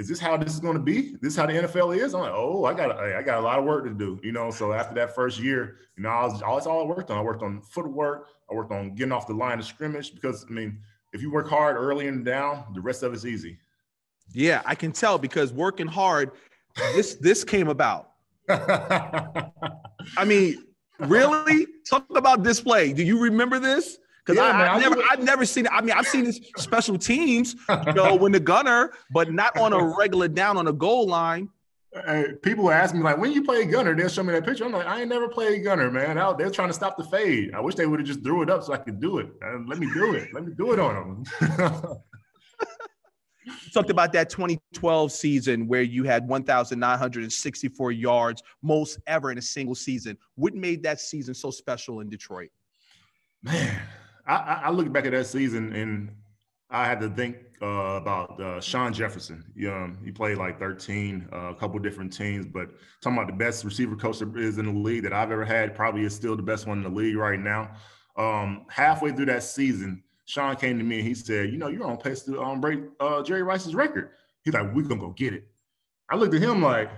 is 0.00 0.08
this 0.08 0.18
how 0.18 0.34
this 0.38 0.54
is 0.54 0.60
going 0.60 0.76
to 0.76 0.82
be? 0.82 1.14
This 1.20 1.34
is 1.34 1.36
how 1.36 1.44
the 1.44 1.52
NFL 1.52 1.94
is? 1.94 2.14
I'm 2.14 2.22
like, 2.22 2.32
oh, 2.34 2.64
I 2.64 2.72
got 2.72 2.98
I 2.98 3.22
got 3.22 3.36
a 3.36 3.42
lot 3.42 3.58
of 3.58 3.66
work 3.66 3.84
to 3.84 3.90
do, 3.90 4.18
you 4.22 4.32
know. 4.32 4.50
So 4.50 4.72
after 4.72 4.94
that 4.94 5.14
first 5.14 5.38
year, 5.38 5.76
you 5.94 6.02
know, 6.02 6.08
I 6.08 6.24
was 6.24 6.40
all 6.40 6.54
that's 6.56 6.66
all 6.66 6.80
I 6.80 6.86
worked 6.86 7.10
on. 7.10 7.18
I 7.18 7.22
worked 7.22 7.42
on 7.42 7.60
footwork. 7.60 8.28
I 8.50 8.54
worked 8.54 8.72
on 8.72 8.94
getting 8.94 9.12
off 9.12 9.26
the 9.26 9.34
line 9.34 9.58
of 9.58 9.66
scrimmage 9.66 10.14
because 10.14 10.46
I 10.48 10.52
mean, 10.52 10.78
if 11.12 11.20
you 11.20 11.30
work 11.30 11.50
hard 11.50 11.76
early 11.76 12.08
and 12.08 12.24
down, 12.24 12.64
the 12.74 12.80
rest 12.80 13.02
of 13.02 13.12
it's 13.12 13.26
easy. 13.26 13.58
Yeah, 14.32 14.62
I 14.64 14.74
can 14.74 14.90
tell 14.90 15.18
because 15.18 15.52
working 15.52 15.86
hard, 15.86 16.30
this 16.94 17.16
this 17.16 17.44
came 17.44 17.68
about. 17.68 18.12
I 18.48 19.50
mean, 20.24 20.64
really? 20.98 21.66
Talk 21.86 22.06
about 22.16 22.42
display. 22.42 22.94
Do 22.94 23.02
you 23.02 23.18
remember 23.20 23.58
this? 23.58 23.98
Because 24.24 24.36
yeah, 24.36 24.52
I, 24.52 24.78
have 24.78 24.80
never, 24.80 25.02
I've 25.10 25.22
never 25.22 25.44
seen. 25.46 25.66
I 25.70 25.80
mean, 25.80 25.92
I've 25.92 26.06
seen 26.06 26.24
this 26.24 26.40
special 26.56 26.98
teams, 26.98 27.56
you 27.86 27.92
know, 27.94 28.14
when 28.20 28.32
the 28.32 28.40
gunner, 28.40 28.92
but 29.12 29.32
not 29.32 29.56
on 29.56 29.72
a 29.72 29.94
regular 29.98 30.28
down 30.28 30.56
on 30.56 30.68
a 30.68 30.72
goal 30.72 31.06
line. 31.06 31.48
Hey, 31.92 32.34
people 32.42 32.70
ask 32.70 32.94
me 32.94 33.00
like, 33.00 33.18
when 33.18 33.32
you 33.32 33.42
play 33.42 33.64
gunner, 33.64 33.96
they'll 33.96 34.08
show 34.08 34.22
me 34.22 34.32
that 34.32 34.44
picture. 34.44 34.64
I'm 34.64 34.70
like, 34.70 34.86
I 34.86 35.00
ain't 35.00 35.08
never 35.08 35.28
played 35.28 35.64
gunner, 35.64 35.90
man. 35.90 36.16
they're 36.38 36.50
trying 36.50 36.68
to 36.68 36.74
stop 36.74 36.96
the 36.96 37.02
fade. 37.04 37.52
I 37.52 37.60
wish 37.60 37.74
they 37.74 37.86
would 37.86 37.98
have 37.98 38.06
just 38.06 38.22
threw 38.22 38.42
it 38.42 38.50
up 38.50 38.62
so 38.62 38.72
I 38.72 38.76
could 38.76 39.00
do 39.00 39.18
it. 39.18 39.28
Uh, 39.44 39.58
let 39.66 39.78
me 39.78 39.88
do 39.92 40.14
it. 40.14 40.32
Let 40.32 40.46
me 40.46 40.52
do 40.56 40.72
it 40.72 40.78
on 40.78 41.24
them. 41.40 41.96
talked 43.72 43.90
about 43.90 44.12
that 44.12 44.30
2012 44.30 45.12
season 45.12 45.66
where 45.66 45.82
you 45.82 46.04
had 46.04 46.28
1,964 46.28 47.92
yards, 47.92 48.42
most 48.62 48.98
ever 49.06 49.30
in 49.30 49.38
a 49.38 49.42
single 49.42 49.74
season. 49.74 50.16
What 50.34 50.54
made 50.54 50.82
that 50.82 51.00
season 51.00 51.34
so 51.34 51.50
special 51.50 52.00
in 52.00 52.08
Detroit? 52.08 52.50
Man, 53.42 53.80
I, 54.30 54.60
I 54.64 54.70
look 54.70 54.92
back 54.92 55.06
at 55.06 55.12
that 55.12 55.26
season 55.26 55.72
and 55.74 56.10
I 56.70 56.84
had 56.84 57.00
to 57.00 57.10
think 57.10 57.36
uh, 57.62 57.98
about 58.00 58.40
uh, 58.40 58.60
Shawn 58.60 58.92
Jefferson. 58.92 59.44
Um, 59.66 59.98
he 60.04 60.12
played 60.12 60.38
like 60.38 60.58
13, 60.58 61.28
uh, 61.32 61.36
a 61.36 61.54
couple 61.54 61.78
different 61.80 62.12
teams, 62.12 62.46
but 62.46 62.70
talking 63.00 63.18
about 63.18 63.26
the 63.26 63.36
best 63.36 63.64
receiver 63.64 63.96
coach 63.96 64.20
there 64.20 64.38
is 64.38 64.58
in 64.58 64.66
the 64.66 64.80
league 64.80 65.02
that 65.02 65.12
I've 65.12 65.30
ever 65.30 65.44
had, 65.44 65.74
probably 65.74 66.02
is 66.02 66.14
still 66.14 66.36
the 66.36 66.42
best 66.42 66.66
one 66.66 66.78
in 66.78 66.84
the 66.84 66.90
league 66.90 67.16
right 67.16 67.40
now. 67.40 67.72
Um, 68.16 68.66
halfway 68.70 69.12
through 69.12 69.26
that 69.26 69.42
season, 69.42 70.02
Shawn 70.26 70.56
came 70.56 70.78
to 70.78 70.84
me 70.84 70.98
and 71.00 71.08
he 71.08 71.14
said, 71.14 71.50
"You 71.50 71.58
know, 71.58 71.68
you're 71.68 71.84
on 71.84 71.96
pace 71.96 72.22
to 72.22 72.40
um, 72.40 72.60
break 72.60 72.80
uh, 73.00 73.22
Jerry 73.22 73.42
Rice's 73.42 73.74
record." 73.74 74.10
He's 74.44 74.54
like, 74.54 74.72
"We're 74.74 74.82
gonna 74.82 75.00
go 75.00 75.10
get 75.10 75.34
it." 75.34 75.48
I 76.08 76.16
looked 76.16 76.34
at 76.34 76.40
him 76.40 76.62
like, 76.62 76.90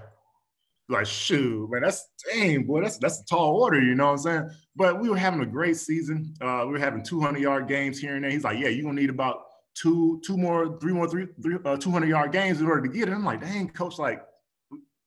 like, 0.88 1.06
shoot, 1.06 1.70
man, 1.70 1.82
that's 1.82 2.08
dang, 2.30 2.64
boy, 2.64 2.82
that's 2.82 2.98
that's 2.98 3.20
a 3.20 3.24
tall 3.24 3.60
order, 3.60 3.80
you 3.80 3.94
know 3.94 4.06
what 4.06 4.12
I'm 4.12 4.18
saying? 4.18 4.50
But 4.76 5.00
we 5.00 5.08
were 5.08 5.16
having 5.16 5.40
a 5.40 5.46
great 5.46 5.76
season. 5.76 6.34
Uh, 6.40 6.64
we 6.66 6.72
were 6.72 6.78
having 6.78 7.02
200 7.02 7.40
yard 7.40 7.68
games 7.68 7.98
here 7.98 8.14
and 8.14 8.24
there. 8.24 8.30
He's 8.30 8.44
like, 8.44 8.58
yeah, 8.58 8.68
you're 8.68 8.84
gonna 8.84 9.00
need 9.00 9.10
about 9.10 9.44
two, 9.74 10.20
two 10.24 10.36
more, 10.36 10.78
three 10.80 10.92
more, 10.92 11.08
three, 11.08 11.26
three 11.42 11.56
uh, 11.64 11.76
200 11.76 12.08
yard 12.08 12.32
games 12.32 12.60
in 12.60 12.66
order 12.66 12.82
to 12.82 12.88
get 12.88 13.08
it. 13.08 13.12
I'm 13.12 13.24
like, 13.24 13.40
dang, 13.40 13.68
coach, 13.68 13.98
like, 13.98 14.22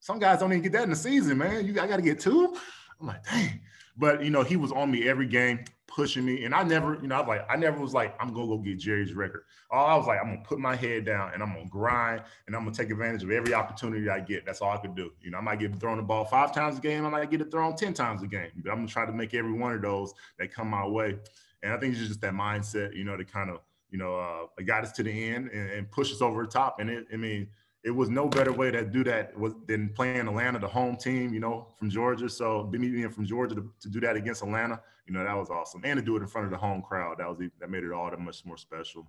some 0.00 0.18
guys 0.18 0.40
don't 0.40 0.52
even 0.52 0.62
get 0.62 0.72
that 0.72 0.84
in 0.84 0.90
the 0.90 0.96
season, 0.96 1.38
man. 1.38 1.66
You 1.66 1.80
I 1.80 1.86
got 1.86 1.96
to 1.96 2.02
get 2.02 2.20
two. 2.20 2.56
I'm 3.00 3.06
like, 3.06 3.24
dang. 3.24 3.60
But 3.96 4.22
you 4.22 4.30
know, 4.30 4.42
he 4.42 4.56
was 4.56 4.72
on 4.72 4.90
me 4.90 5.08
every 5.08 5.26
game 5.26 5.64
pushing 5.96 6.26
me. 6.26 6.44
And 6.44 6.54
I 6.54 6.62
never, 6.62 6.98
you 7.00 7.08
know, 7.08 7.16
I 7.16 7.20
was 7.20 7.28
like, 7.28 7.46
I 7.48 7.56
never 7.56 7.80
was 7.80 7.94
like, 7.94 8.14
I'm 8.20 8.34
gonna 8.34 8.46
go 8.46 8.58
get 8.58 8.78
Jerry's 8.78 9.14
record. 9.14 9.44
All 9.70 9.86
I 9.86 9.96
was 9.96 10.06
like, 10.06 10.20
I'm 10.20 10.28
gonna 10.28 10.44
put 10.44 10.58
my 10.58 10.76
head 10.76 11.06
down 11.06 11.32
and 11.32 11.42
I'm 11.42 11.54
gonna 11.54 11.70
grind 11.70 12.22
and 12.46 12.54
I'm 12.54 12.64
gonna 12.64 12.76
take 12.76 12.90
advantage 12.90 13.24
of 13.24 13.30
every 13.30 13.54
opportunity 13.54 14.08
I 14.10 14.20
get. 14.20 14.44
That's 14.44 14.60
all 14.60 14.70
I 14.70 14.76
could 14.76 14.94
do. 14.94 15.10
You 15.22 15.30
know, 15.30 15.38
I 15.38 15.40
might 15.40 15.58
get 15.58 15.74
thrown 15.80 15.96
the 15.96 16.02
ball 16.02 16.26
five 16.26 16.54
times 16.54 16.76
a 16.76 16.80
game, 16.82 17.06
I 17.06 17.08
might 17.08 17.30
get 17.30 17.40
it 17.40 17.50
thrown 17.50 17.74
10 17.76 17.94
times 17.94 18.22
a 18.22 18.26
game. 18.26 18.50
But 18.56 18.70
I'm 18.70 18.76
gonna 18.76 18.88
try 18.88 19.06
to 19.06 19.12
make 19.12 19.32
every 19.32 19.52
one 19.52 19.72
of 19.72 19.80
those 19.80 20.12
that 20.38 20.52
come 20.52 20.68
my 20.68 20.86
way. 20.86 21.18
And 21.62 21.72
I 21.72 21.78
think 21.78 21.96
it's 21.96 22.06
just 22.06 22.20
that 22.20 22.34
mindset, 22.34 22.94
you 22.94 23.04
know, 23.04 23.16
to 23.16 23.24
kind 23.24 23.48
of, 23.48 23.60
you 23.90 23.96
know, 23.96 24.16
uh, 24.18 24.62
got 24.64 24.84
us 24.84 24.92
to 24.92 25.02
the 25.02 25.10
end 25.10 25.48
and, 25.50 25.70
and 25.70 25.90
push 25.90 26.12
us 26.12 26.20
over 26.20 26.42
the 26.42 26.50
top. 26.50 26.78
And 26.78 26.90
it, 26.90 27.06
I 27.10 27.16
mean, 27.16 27.48
it 27.86 27.94
was 27.94 28.10
no 28.10 28.26
better 28.26 28.52
way 28.52 28.72
to 28.72 28.84
do 28.84 29.04
that 29.04 29.38
was 29.38 29.54
than 29.68 29.90
playing 29.90 30.26
Atlanta, 30.26 30.58
the 30.58 30.66
home 30.66 30.96
team, 30.96 31.32
you 31.32 31.38
know, 31.38 31.68
from 31.78 31.88
Georgia. 31.88 32.28
So 32.28 32.64
being 32.64 33.08
from 33.10 33.24
Georgia 33.24 33.54
to, 33.54 33.72
to 33.80 33.88
do 33.88 34.00
that 34.00 34.16
against 34.16 34.42
Atlanta, 34.42 34.80
you 35.06 35.14
know, 35.14 35.22
that 35.22 35.36
was 35.36 35.50
awesome. 35.50 35.82
And 35.84 35.96
to 35.96 36.04
do 36.04 36.16
it 36.16 36.20
in 36.20 36.26
front 36.26 36.46
of 36.46 36.50
the 36.50 36.58
home 36.58 36.82
crowd, 36.82 37.18
that 37.18 37.28
was 37.28 37.38
that 37.60 37.70
made 37.70 37.84
it 37.84 37.92
all 37.92 38.10
that 38.10 38.18
much 38.18 38.44
more 38.44 38.56
special. 38.56 39.06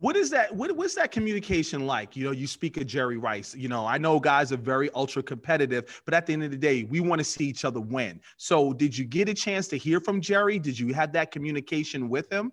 What 0.00 0.16
is 0.16 0.28
that? 0.30 0.54
What, 0.54 0.76
what's 0.76 0.94
that 0.96 1.12
communication 1.12 1.86
like? 1.86 2.14
You 2.14 2.24
know, 2.24 2.32
you 2.32 2.46
speak 2.46 2.76
of 2.76 2.86
Jerry 2.86 3.16
Rice. 3.16 3.54
You 3.54 3.68
know, 3.68 3.86
I 3.86 3.96
know 3.96 4.20
guys 4.20 4.52
are 4.52 4.58
very 4.58 4.90
ultra 4.94 5.22
competitive, 5.22 6.02
but 6.04 6.12
at 6.12 6.26
the 6.26 6.34
end 6.34 6.44
of 6.44 6.50
the 6.50 6.58
day, 6.58 6.82
we 6.84 7.00
want 7.00 7.20
to 7.20 7.24
see 7.24 7.46
each 7.46 7.64
other 7.64 7.80
win. 7.80 8.20
So, 8.36 8.74
did 8.74 8.98
you 8.98 9.06
get 9.06 9.30
a 9.30 9.34
chance 9.34 9.66
to 9.68 9.78
hear 9.78 9.98
from 9.98 10.20
Jerry? 10.20 10.58
Did 10.58 10.78
you 10.78 10.92
have 10.92 11.10
that 11.14 11.30
communication 11.30 12.10
with 12.10 12.30
him? 12.30 12.52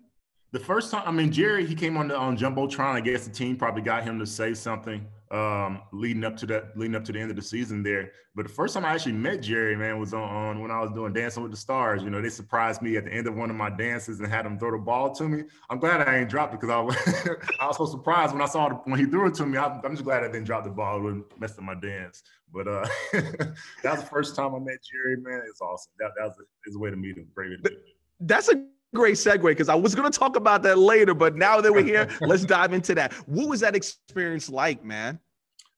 The 0.52 0.60
first 0.60 0.90
time, 0.90 1.02
I 1.06 1.10
mean, 1.10 1.30
Jerry, 1.30 1.66
he 1.66 1.74
came 1.74 1.98
on 1.98 2.08
the 2.08 2.16
on 2.16 2.38
jumbotron. 2.38 2.94
I 2.94 3.00
guess 3.00 3.26
the 3.26 3.32
team 3.32 3.56
probably 3.56 3.82
got 3.82 4.02
him 4.02 4.18
to 4.18 4.26
say 4.26 4.54
something 4.54 5.06
um, 5.32 5.82
leading 5.92 6.24
up 6.24 6.36
to 6.36 6.46
that, 6.46 6.76
leading 6.76 6.94
up 6.94 7.04
to 7.04 7.12
the 7.12 7.18
end 7.18 7.30
of 7.30 7.36
the 7.36 7.42
season 7.42 7.82
there. 7.82 8.12
But 8.34 8.46
the 8.46 8.52
first 8.52 8.74
time 8.74 8.84
I 8.84 8.92
actually 8.92 9.12
met 9.12 9.42
Jerry, 9.42 9.74
man, 9.76 9.98
was 9.98 10.12
on, 10.12 10.22
on, 10.22 10.60
when 10.60 10.70
I 10.70 10.80
was 10.80 10.90
doing 10.92 11.12
Dancing 11.12 11.42
with 11.42 11.52
the 11.52 11.58
Stars. 11.58 12.02
You 12.02 12.10
know, 12.10 12.20
they 12.20 12.28
surprised 12.28 12.82
me 12.82 12.96
at 12.96 13.04
the 13.06 13.12
end 13.12 13.26
of 13.26 13.34
one 13.34 13.48
of 13.48 13.56
my 13.56 13.70
dances 13.70 14.20
and 14.20 14.30
had 14.30 14.44
him 14.44 14.58
throw 14.58 14.70
the 14.70 14.78
ball 14.78 15.14
to 15.14 15.28
me. 15.28 15.44
I'm 15.70 15.78
glad 15.78 16.06
I 16.06 16.18
ain't 16.18 16.28
dropped 16.28 16.54
it 16.54 16.60
because 16.60 16.70
I 16.72 16.80
was, 16.80 16.96
I 17.60 17.66
was 17.66 17.78
so 17.78 17.86
surprised 17.86 18.34
when 18.34 18.42
I 18.42 18.46
saw 18.46 18.70
it 18.70 18.76
when 18.84 19.00
he 19.00 19.06
threw 19.06 19.26
it 19.26 19.34
to 19.34 19.46
me. 19.46 19.56
I, 19.56 19.80
am 19.84 19.92
just 19.92 20.04
glad 20.04 20.22
I 20.22 20.26
didn't 20.26 20.44
drop 20.44 20.64
the 20.64 20.70
ball. 20.70 20.96
and 20.96 21.04
wouldn't 21.04 21.40
mess 21.40 21.58
up 21.58 21.64
my 21.64 21.74
dance. 21.74 22.22
But 22.52 22.68
uh, 22.68 22.86
that 23.12 23.56
was 23.84 24.00
the 24.00 24.08
first 24.10 24.36
time 24.36 24.54
I 24.54 24.58
met 24.58 24.78
Jerry, 24.82 25.16
man. 25.16 25.42
It's 25.48 25.62
awesome. 25.62 25.92
That, 25.98 26.10
that 26.18 26.24
was 26.24 26.36
a, 26.38 26.76
a 26.76 26.78
way 26.78 26.90
to 26.90 26.96
meet 26.96 27.16
him. 27.16 27.28
Great. 27.34 27.58
That's 28.20 28.48
a 28.50 28.66
great 28.94 29.14
segue 29.14 29.42
because 29.42 29.68
I 29.68 29.74
was 29.74 29.94
going 29.94 30.10
to 30.10 30.18
talk 30.18 30.36
about 30.36 30.62
that 30.64 30.78
later, 30.78 31.14
but 31.14 31.36
now 31.36 31.60
that 31.60 31.72
we're 31.72 31.82
here, 31.82 32.08
let's 32.20 32.44
dive 32.44 32.72
into 32.72 32.94
that. 32.94 33.12
What 33.26 33.48
was 33.48 33.60
that 33.60 33.74
experience 33.74 34.48
like, 34.48 34.84
man? 34.84 35.18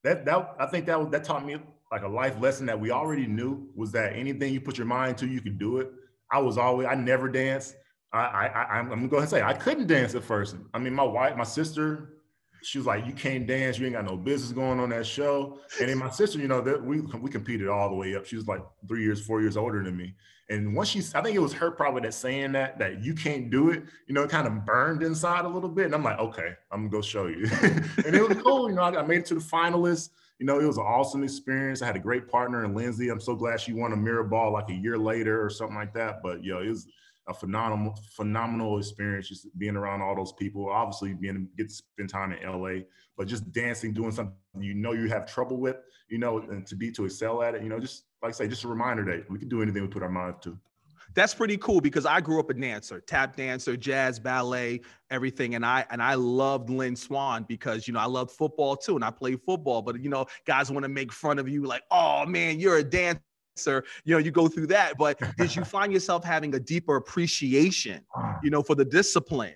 That 0.03 0.25
that 0.27 0.55
I 0.59 0.67
think 0.67 0.87
that 0.87 1.11
that 1.13 1.25
taught 1.25 1.47
me 1.47 1.57
like 1.91 2.03
a 2.03 2.09
life 2.09 2.39
lesson 2.41 2.67
that 2.67 2.79
we 2.79 2.91
already 2.91 3.27
knew 3.27 3.69
was 3.75 3.93
that 3.93 4.13
anything 4.15 4.53
you 4.53 4.61
put 4.61 4.77
your 4.77 4.87
mind 4.87 5.17
to, 5.19 5.27
you 5.27 5.41
could 5.41 5.59
do 5.59 5.79
it. 5.79 5.91
I 6.31 6.41
was 6.41 6.59
always 6.59 6.87
I 6.89 6.95
never 6.95 7.29
danced. 7.29 7.75
I 8.13 8.19
I 8.19 8.79
I'm 8.79 8.89
gonna 8.89 9.09
go 9.09 9.17
ahead 9.17 9.23
and 9.23 9.31
say 9.31 9.43
I 9.43 9.55
couldn't 9.55 9.87
dance 9.87 10.15
at 10.15 10.23
first. 10.23 10.57
I 10.75 10.79
mean, 10.79 10.93
my 10.93 11.05
wife, 11.05 11.37
my 11.37 11.45
sister, 11.45 12.14
she 12.65 12.79
was 12.79 12.87
like, 12.87 13.07
"You 13.07 13.13
can't 13.13 13.47
dance. 13.47 13.79
You 13.79 13.87
ain't 13.87 13.95
got 13.95 14.05
no 14.05 14.17
business 14.17 14.53
going 14.53 14.81
on 14.81 14.91
that 14.91 15.07
show." 15.07 15.59
And 15.81 15.89
then 15.89 15.99
my 15.99 16.11
sister, 16.11 16.39
you 16.39 16.49
know, 16.49 16.61
that 16.63 16.83
we 16.83 17.01
we 17.01 17.31
competed 17.31 17.69
all 17.69 17.89
the 17.89 17.95
way 17.95 18.17
up. 18.17 18.27
She 18.27 18.37
was 18.37 18.47
like 18.47 18.63
three 18.89 19.03
years, 19.03 19.25
four 19.25 19.41
years 19.41 19.57
older 19.57 19.83
than 19.83 19.97
me. 19.97 20.15
And 20.51 20.77
once 20.77 20.91
she, 20.91 20.99
I 21.15 21.23
think 21.23 21.35
it 21.35 21.41
was 21.41 21.55
her 21.55 21.71
probably 21.71 22.03
that 22.03 22.13
saying 22.13 22.53
that 22.53 22.79
that 22.79 23.03
you 23.03 23.15
can't 23.15 23.51
do 23.51 23.71
it. 23.71 23.85
You 24.07 24.15
know, 24.15 24.23
it 24.23 24.31
kind 24.31 24.47
of 24.47 24.65
burned 24.67 25.03
inside 25.03 25.45
a 25.45 25.49
little 25.49 25.71
bit. 25.71 25.87
And 25.87 25.95
I'm 25.95 26.05
like, 26.05 26.19
okay, 26.19 26.55
I'm 26.71 26.81
gonna 26.81 26.91
go 26.91 27.03
show 27.03 27.27
you. 27.27 27.49
and 27.63 28.15
it 28.15 28.29
was 28.29 28.37
cool. 28.43 28.69
You 28.69 28.77
know, 28.77 28.83
I, 28.83 29.01
I 29.01 29.07
made 29.07 29.21
it 29.21 29.27
to 29.27 29.35
the 29.35 29.41
finalists. 29.41 30.11
You 30.39 30.47
know, 30.47 30.61
it 30.61 30.67
was 30.67 30.77
an 30.77 30.85
awesome 30.85 31.23
experience. 31.23 31.81
I 31.81 31.87
had 31.87 31.97
a 31.97 32.01
great 32.01 32.29
partner 32.29 32.65
in 32.65 32.75
Lindsay. 32.75 33.09
I'm 33.09 33.21
so 33.21 33.35
glad 33.35 33.61
she 33.61 33.73
won 33.73 33.93
a 33.93 33.97
mirror 33.97 34.25
ball 34.25 34.53
like 34.53 34.69
a 34.69 34.75
year 34.75 34.99
later 34.99 35.43
or 35.43 35.49
something 35.49 35.77
like 35.77 35.95
that. 35.95 36.23
But 36.23 36.45
yo, 36.45 36.61
it 36.61 36.69
was 36.69 36.89
a 37.27 37.35
phenomenal, 37.35 37.95
phenomenal 38.11 38.79
experience 38.79 39.29
just 39.29 39.47
being 39.59 39.77
around 39.77 40.03
all 40.03 40.15
those 40.15 40.33
people. 40.33 40.69
Obviously, 40.69 41.15
being 41.15 41.49
get 41.57 41.69
to 41.69 41.75
spend 41.75 42.09
time 42.09 42.33
in 42.33 42.47
LA, 42.47 42.83
but 43.17 43.27
just 43.27 43.51
dancing, 43.53 43.93
doing 43.93 44.13
something 44.13 44.35
you 44.59 44.75
know 44.75 44.93
you 44.93 45.09
have 45.09 45.27
trouble 45.27 45.57
with, 45.57 45.77
you 46.09 46.19
know, 46.19 46.39
and 46.39 46.67
to 46.67 46.77
be 46.77 46.91
to 46.93 47.05
excel 47.05 47.43
at 47.43 47.55
it, 47.55 47.63
you 47.63 47.69
know, 47.69 47.81
just 47.81 48.05
like 48.23 48.31
I 48.31 48.33
say, 48.33 48.49
just 48.49 48.65
a 48.65 48.69
reminder 48.69 49.05
that 49.05 49.31
we 49.31 49.39
can 49.39 49.49
do 49.49 49.63
anything 49.63 49.83
we 49.83 49.89
put 49.89 50.03
our 50.03 50.09
minds 50.09 50.39
to. 50.43 50.59
That's 51.15 51.35
pretty 51.35 51.57
cool 51.59 51.81
because 51.81 52.07
I 52.07 52.21
grew 52.21 52.41
up 52.41 52.51
a 52.51 52.55
dancer, 52.55 53.01
tap 53.01 53.37
dancer, 53.37 53.77
jazz, 53.77 54.19
ballet, 54.19 54.81
everything, 55.11 55.55
and 55.55 55.65
I 55.65 55.87
and 55.91 56.03
I 56.03 56.15
loved 56.15 56.71
Lynn 56.71 56.97
Swann 56.97 57.45
because 57.45 57.87
you 57.87 57.95
know 57.95 58.01
I 58.01 58.07
loved 58.07 58.33
football 58.33 58.77
too, 58.77 58.97
and 58.97 59.05
I 59.05 59.11
played 59.11 59.41
football. 59.47 59.81
But 59.81 60.03
you 60.03 60.11
know, 60.11 60.27
guys 60.47 60.71
want 60.73 60.85
to 60.85 60.89
make 60.89 61.13
fun 61.13 61.39
of 61.39 61.49
you, 61.49 61.65
like, 61.65 61.83
oh 61.91 62.27
man, 62.27 62.59
you're 62.59 62.79
a 62.79 62.85
dancer 62.85 63.23
answer 63.57 63.85
you 64.05 64.13
know 64.13 64.19
you 64.19 64.31
go 64.33 64.49
through 64.49 64.67
that 64.67 64.99
but 64.99 65.19
did 65.37 65.55
you 65.55 65.65
find 65.77 65.93
yourself 65.93 66.25
having 66.25 66.55
a 66.55 66.61
deeper 66.61 66.97
appreciation 66.97 68.01
you 68.43 68.51
know 68.51 68.63
for 68.63 68.75
the 68.75 68.85
discipline 68.85 69.55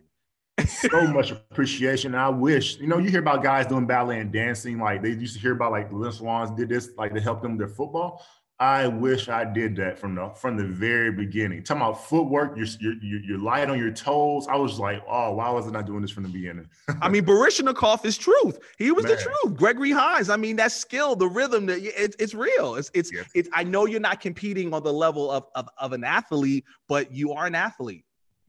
so 0.66 1.06
much 1.06 1.30
appreciation. 1.30 2.16
I 2.16 2.28
wish, 2.28 2.78
you 2.78 2.88
know, 2.88 2.98
you 2.98 3.10
hear 3.10 3.20
about 3.20 3.44
guys 3.44 3.68
doing 3.68 3.86
ballet 3.86 4.18
and 4.18 4.32
dancing, 4.32 4.78
like 4.80 5.02
they 5.02 5.10
used 5.10 5.34
to 5.34 5.40
hear 5.40 5.52
about 5.52 5.70
like 5.70 5.92
Lynn 5.92 6.10
Swans 6.10 6.50
did 6.50 6.68
this, 6.68 6.90
like 6.98 7.14
to 7.14 7.20
help 7.20 7.42
them 7.42 7.56
their 7.56 7.68
football. 7.68 8.24
I 8.60 8.88
wish 8.88 9.28
I 9.28 9.44
did 9.44 9.76
that 9.76 10.00
from 10.00 10.16
the 10.16 10.30
from 10.30 10.56
the 10.56 10.64
very 10.64 11.12
beginning. 11.12 11.62
Talking 11.62 11.82
about 11.82 12.08
footwork, 12.08 12.56
you're 12.56 12.66
you're 12.80 13.20
you're 13.20 13.38
light 13.38 13.70
on 13.70 13.78
your 13.78 13.92
toes. 13.92 14.48
I 14.48 14.56
was 14.56 14.80
like, 14.80 15.00
oh, 15.08 15.34
why 15.34 15.48
was 15.50 15.68
I 15.68 15.70
not 15.70 15.84
I 15.84 15.86
doing 15.86 16.02
this 16.02 16.10
from 16.10 16.24
the 16.24 16.28
beginning? 16.28 16.68
I 17.00 17.08
mean, 17.08 17.24
Baryshnikov 17.24 18.04
is 18.04 18.18
truth. 18.18 18.58
He 18.76 18.90
was 18.90 19.04
Man. 19.04 19.14
the 19.14 19.22
truth. 19.22 19.56
Gregory 19.56 19.92
Hines. 19.92 20.28
I 20.28 20.36
mean, 20.36 20.56
that 20.56 20.72
skill, 20.72 21.14
the 21.14 21.28
rhythm, 21.28 21.66
that 21.66 21.78
it, 21.78 22.16
it's 22.18 22.34
real. 22.34 22.74
It's 22.74 22.90
it's 22.94 23.12
yes. 23.12 23.28
it's. 23.32 23.48
I 23.52 23.62
know 23.62 23.86
you're 23.86 24.00
not 24.00 24.20
competing 24.20 24.74
on 24.74 24.82
the 24.82 24.92
level 24.92 25.30
of, 25.30 25.46
of 25.54 25.68
of 25.78 25.92
an 25.92 26.02
athlete, 26.02 26.64
but 26.88 27.12
you 27.12 27.32
are 27.32 27.46
an 27.46 27.54
athlete. 27.54 28.04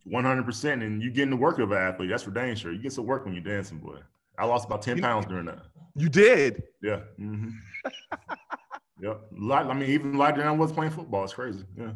One 0.05 0.25
hundred 0.25 0.45
percent, 0.45 0.81
and 0.81 1.03
you 1.03 1.11
getting 1.11 1.29
the 1.29 1.37
work 1.37 1.59
of 1.59 1.71
an 1.71 1.77
athlete. 1.77 2.09
That's 2.09 2.23
for 2.23 2.31
dang 2.31 2.55
sure. 2.55 2.71
You 2.71 2.81
get 2.81 2.93
some 2.93 3.05
work 3.05 3.25
when 3.25 3.35
you're 3.35 3.43
dancing, 3.43 3.77
boy. 3.77 3.99
I 4.39 4.45
lost 4.45 4.65
about 4.65 4.81
ten 4.81 4.97
you, 4.97 5.03
pounds 5.03 5.27
during 5.27 5.45
that. 5.45 5.59
You 5.95 6.09
did. 6.09 6.63
Yeah. 6.81 7.01
Mm-hmm. 7.19 7.49
Yep. 9.01 9.21
I 9.51 9.73
mean, 9.73 9.89
even 9.89 10.17
lighter 10.17 10.37
than 10.37 10.47
I 10.47 10.51
was 10.51 10.71
playing 10.71 10.91
football. 10.91 11.23
It's 11.23 11.33
crazy. 11.33 11.63
Yeah. 11.77 11.91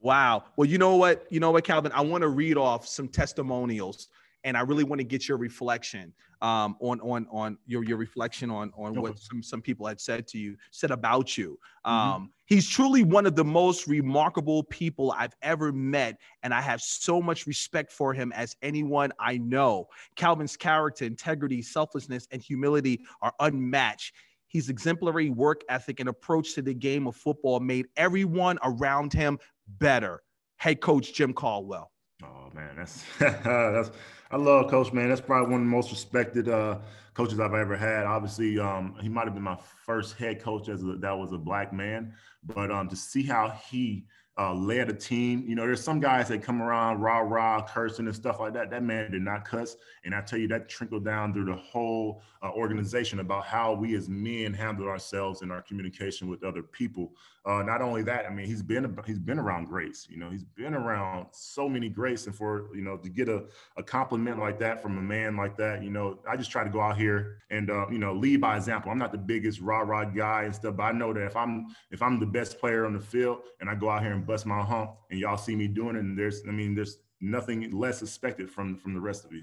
Wow. 0.00 0.44
Well, 0.56 0.68
you 0.68 0.78
know 0.78 0.96
what? 0.96 1.26
You 1.30 1.40
know 1.40 1.50
what, 1.50 1.64
Calvin? 1.64 1.90
I 1.92 2.02
want 2.02 2.22
to 2.22 2.28
read 2.28 2.58
off 2.58 2.86
some 2.86 3.08
testimonials, 3.08 4.08
and 4.44 4.56
I 4.56 4.60
really 4.60 4.84
want 4.84 5.00
to 5.00 5.04
get 5.04 5.26
your 5.26 5.38
reflection 5.38 6.12
um, 6.42 6.76
on 6.80 7.00
on 7.00 7.26
on 7.30 7.56
your 7.66 7.84
your 7.84 7.96
reflection 7.96 8.50
on 8.50 8.70
on 8.76 9.00
what 9.00 9.18
some 9.18 9.42
some 9.42 9.62
people 9.62 9.86
had 9.86 9.98
said 9.98 10.28
to 10.28 10.38
you, 10.38 10.56
said 10.70 10.90
about 10.90 11.38
you. 11.38 11.58
Mm-hmm. 11.86 11.90
Um, 11.90 12.12
mm-hmm. 12.12 12.24
He's 12.44 12.68
truly 12.68 13.02
one 13.02 13.24
of 13.24 13.34
the 13.34 13.44
most 13.44 13.86
remarkable 13.86 14.64
people 14.64 15.12
I've 15.12 15.34
ever 15.40 15.72
met, 15.72 16.18
and 16.42 16.52
I 16.52 16.60
have 16.60 16.82
so 16.82 17.22
much 17.22 17.46
respect 17.46 17.90
for 17.90 18.12
him 18.12 18.30
as 18.32 18.54
anyone 18.60 19.10
I 19.18 19.38
know. 19.38 19.86
Calvin's 20.16 20.54
character, 20.54 21.06
integrity, 21.06 21.62
selflessness, 21.62 22.28
and 22.30 22.42
humility 22.42 23.00
are 23.22 23.32
unmatched. 23.40 24.12
His 24.54 24.68
exemplary 24.68 25.30
work 25.30 25.62
ethic 25.68 25.98
and 25.98 26.08
approach 26.08 26.54
to 26.54 26.62
the 26.62 26.72
game 26.72 27.08
of 27.08 27.16
football 27.16 27.58
made 27.58 27.86
everyone 27.96 28.58
around 28.62 29.12
him 29.12 29.38
better. 29.66 30.22
Head 30.56 30.80
coach 30.80 31.12
Jim 31.12 31.34
Caldwell. 31.34 31.90
Oh 32.22 32.50
man, 32.54 32.76
that's 32.76 33.04
that's 33.18 33.90
I 34.30 34.36
love 34.36 34.70
Coach 34.70 34.92
man. 34.92 35.08
That's 35.08 35.20
probably 35.20 35.50
one 35.50 35.62
of 35.62 35.66
the 35.66 35.70
most 35.70 35.90
respected 35.90 36.48
uh, 36.48 36.78
coaches 37.14 37.40
I've 37.40 37.52
ever 37.52 37.76
had. 37.76 38.06
Obviously, 38.06 38.58
um, 38.60 38.94
he 39.00 39.08
might 39.08 39.24
have 39.24 39.34
been 39.34 39.42
my 39.42 39.58
first 39.84 40.16
head 40.16 40.40
coach 40.40 40.68
as 40.68 40.84
a, 40.84 40.96
that 41.00 41.18
was 41.18 41.32
a 41.32 41.38
black 41.38 41.72
man, 41.72 42.14
but 42.44 42.70
um, 42.70 42.88
to 42.88 42.96
see 42.96 43.24
how 43.24 43.50
he 43.68 44.06
uh, 44.36 44.52
led 44.52 44.88
a 44.88 44.92
team. 44.92 45.44
You 45.46 45.54
know, 45.54 45.62
there's 45.62 45.82
some 45.82 46.00
guys 46.00 46.28
that 46.28 46.42
come 46.42 46.60
around 46.60 47.00
rah 47.00 47.20
rah 47.20 47.62
cursing 47.62 48.06
and 48.06 48.14
stuff 48.14 48.40
like 48.40 48.52
that. 48.54 48.70
That 48.70 48.82
man 48.82 49.10
did 49.10 49.22
not 49.22 49.44
cuss, 49.44 49.76
and 50.04 50.14
I 50.14 50.20
tell 50.22 50.38
you 50.38 50.48
that 50.48 50.68
trickled 50.68 51.04
down 51.04 51.32
through 51.32 51.44
the 51.46 51.56
whole 51.56 52.22
uh, 52.42 52.50
organization 52.50 53.20
about 53.20 53.44
how 53.44 53.72
we 53.72 53.94
as 53.94 54.08
men 54.08 54.52
handle 54.52 54.88
ourselves 54.88 55.42
in 55.42 55.50
our 55.50 55.62
communication 55.62 56.28
with 56.28 56.42
other 56.42 56.62
people. 56.62 57.12
Uh, 57.46 57.62
not 57.62 57.82
only 57.82 58.02
that, 58.02 58.26
I 58.26 58.30
mean, 58.30 58.46
he's 58.46 58.62
been 58.62 58.96
he's 59.06 59.18
been 59.18 59.38
around 59.38 59.66
grace. 59.66 60.08
You 60.10 60.16
know, 60.16 60.30
he's 60.30 60.44
been 60.44 60.74
around 60.74 61.26
so 61.30 61.68
many 61.68 61.88
grace, 61.88 62.26
and 62.26 62.34
for 62.34 62.74
you 62.74 62.82
know 62.82 62.96
to 62.96 63.08
get 63.08 63.28
a, 63.28 63.44
a 63.76 63.82
compliment 63.82 64.40
like 64.40 64.58
that 64.60 64.82
from 64.82 64.98
a 64.98 65.02
man 65.02 65.36
like 65.36 65.56
that, 65.58 65.84
you 65.84 65.90
know, 65.90 66.18
I 66.28 66.36
just 66.36 66.50
try 66.50 66.64
to 66.64 66.70
go 66.70 66.80
out 66.80 66.96
here 66.96 67.38
and 67.50 67.70
uh, 67.70 67.86
you 67.88 67.98
know 67.98 68.14
lead 68.14 68.40
by 68.40 68.56
example. 68.56 68.90
I'm 68.90 68.98
not 68.98 69.12
the 69.12 69.18
biggest 69.18 69.60
rah 69.60 69.80
rah 69.80 70.04
guy 70.04 70.42
and 70.44 70.54
stuff, 70.54 70.76
but 70.76 70.82
I 70.82 70.92
know 70.92 71.12
that 71.12 71.24
if 71.24 71.36
I'm 71.36 71.66
if 71.92 72.02
I'm 72.02 72.18
the 72.18 72.26
best 72.26 72.58
player 72.58 72.84
on 72.84 72.94
the 72.94 73.00
field 73.00 73.42
and 73.60 73.70
I 73.70 73.74
go 73.74 73.90
out 73.90 74.02
here 74.02 74.12
and 74.12 74.23
bust 74.26 74.46
my 74.46 74.62
hump, 74.62 74.96
and 75.10 75.18
y'all 75.20 75.36
see 75.36 75.56
me 75.56 75.68
doing 75.68 75.96
it, 75.96 76.00
and 76.00 76.18
there's 76.18 76.42
I 76.48 76.50
mean, 76.50 76.74
there's 76.74 76.98
nothing 77.20 77.70
less 77.70 78.02
expected 78.02 78.50
from 78.50 78.76
from 78.76 78.94
the 78.94 79.00
rest 79.00 79.24
of 79.24 79.32
you. 79.32 79.42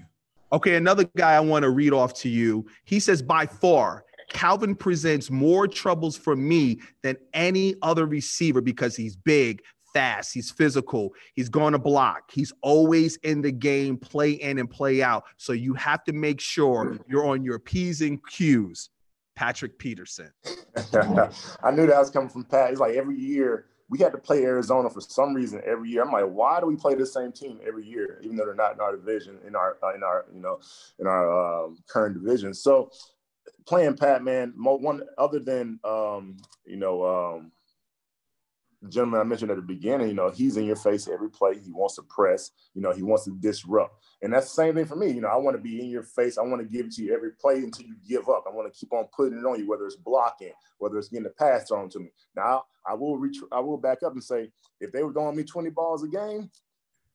Okay, 0.52 0.76
another 0.76 1.04
guy 1.16 1.32
I 1.32 1.40
want 1.40 1.62
to 1.62 1.70
read 1.70 1.94
off 1.94 2.12
to 2.14 2.28
you. 2.28 2.66
He 2.84 3.00
says, 3.00 3.22
by 3.22 3.46
far, 3.46 4.04
Calvin 4.28 4.74
presents 4.74 5.30
more 5.30 5.66
troubles 5.66 6.14
for 6.14 6.36
me 6.36 6.80
than 7.02 7.16
any 7.32 7.74
other 7.80 8.04
receiver 8.04 8.60
because 8.60 8.94
he's 8.94 9.16
big, 9.16 9.62
fast, 9.94 10.34
he's 10.34 10.50
physical, 10.50 11.14
he's 11.34 11.48
going 11.48 11.72
to 11.72 11.78
block, 11.78 12.30
he's 12.30 12.52
always 12.60 13.16
in 13.16 13.40
the 13.40 13.50
game, 13.50 13.96
play 13.96 14.32
in 14.32 14.58
and 14.58 14.70
play 14.70 15.02
out. 15.02 15.24
So 15.38 15.54
you 15.54 15.72
have 15.74 16.04
to 16.04 16.12
make 16.12 16.40
sure 16.40 16.98
you're 17.08 17.26
on 17.26 17.42
your 17.44 17.58
P's 17.58 18.02
and 18.02 18.18
Q's. 18.26 18.90
Patrick 19.34 19.78
Peterson. 19.78 20.30
I 20.76 21.70
knew 21.70 21.86
that 21.86 21.98
was 21.98 22.10
coming 22.10 22.28
from 22.28 22.44
Pat. 22.44 22.68
He's 22.68 22.78
like 22.78 22.94
every 22.94 23.18
year 23.18 23.64
we 23.92 23.98
had 23.98 24.10
to 24.12 24.18
play 24.18 24.42
Arizona 24.42 24.88
for 24.88 25.02
some 25.02 25.34
reason 25.34 25.60
every 25.66 25.90
year. 25.90 26.02
I'm 26.02 26.10
like, 26.10 26.24
why 26.24 26.60
do 26.60 26.66
we 26.66 26.76
play 26.76 26.94
the 26.94 27.04
same 27.04 27.30
team 27.30 27.60
every 27.62 27.84
year, 27.84 28.18
even 28.22 28.36
though 28.36 28.46
they're 28.46 28.54
not 28.54 28.72
in 28.72 28.80
our 28.80 28.96
division, 28.96 29.38
in 29.46 29.54
our 29.54 29.76
in 29.94 30.02
our 30.02 30.24
you 30.32 30.40
know 30.40 30.60
in 30.98 31.06
our 31.06 31.64
um, 31.66 31.76
current 31.88 32.14
division? 32.14 32.54
So 32.54 32.90
playing 33.66 33.98
Pat, 33.98 34.24
man, 34.24 34.54
one 34.56 35.02
other 35.18 35.40
than 35.40 35.78
um, 35.84 36.38
you 36.64 36.78
know 36.78 37.04
um, 37.04 37.52
gentleman 38.88 39.20
I 39.20 39.24
mentioned 39.24 39.50
at 39.50 39.56
the 39.56 39.62
beginning, 39.62 40.08
you 40.08 40.14
know, 40.14 40.30
he's 40.30 40.56
in 40.56 40.64
your 40.64 40.76
face 40.76 41.08
every 41.08 41.30
play. 41.30 41.58
He 41.58 41.70
wants 41.70 41.96
to 41.96 42.02
press, 42.02 42.50
you 42.74 42.82
know, 42.82 42.92
he 42.92 43.02
wants 43.02 43.24
to 43.24 43.30
disrupt. 43.38 44.02
And 44.22 44.32
that's 44.32 44.46
the 44.46 44.62
same 44.62 44.74
thing 44.74 44.86
for 44.86 44.96
me. 44.96 45.10
You 45.10 45.20
know, 45.20 45.28
I 45.28 45.36
want 45.36 45.56
to 45.56 45.62
be 45.62 45.80
in 45.80 45.88
your 45.88 46.02
face. 46.02 46.38
I 46.38 46.42
want 46.42 46.60
to 46.60 46.68
give 46.68 46.86
it 46.86 46.92
to 46.92 47.02
you 47.02 47.14
every 47.14 47.32
play 47.32 47.56
until 47.56 47.86
you 47.86 47.96
give 48.08 48.28
up. 48.28 48.44
I 48.46 48.54
want 48.54 48.72
to 48.72 48.78
keep 48.78 48.92
on 48.92 49.06
putting 49.14 49.38
it 49.38 49.44
on 49.44 49.58
you, 49.58 49.68
whether 49.68 49.86
it's 49.86 49.96
blocking, 49.96 50.52
whether 50.78 50.98
it's 50.98 51.08
getting 51.08 51.24
the 51.24 51.30
pass 51.30 51.68
thrown 51.68 51.88
to 51.90 52.00
me. 52.00 52.10
Now, 52.34 52.64
I 52.86 52.94
will 52.94 53.16
reach, 53.16 53.38
I 53.52 53.60
will 53.60 53.78
back 53.78 54.02
up 54.02 54.12
and 54.12 54.22
say, 54.22 54.50
if 54.80 54.90
they 54.92 55.02
were 55.02 55.12
throwing 55.12 55.36
me 55.36 55.44
20 55.44 55.70
balls 55.70 56.02
a 56.02 56.08
game, 56.08 56.50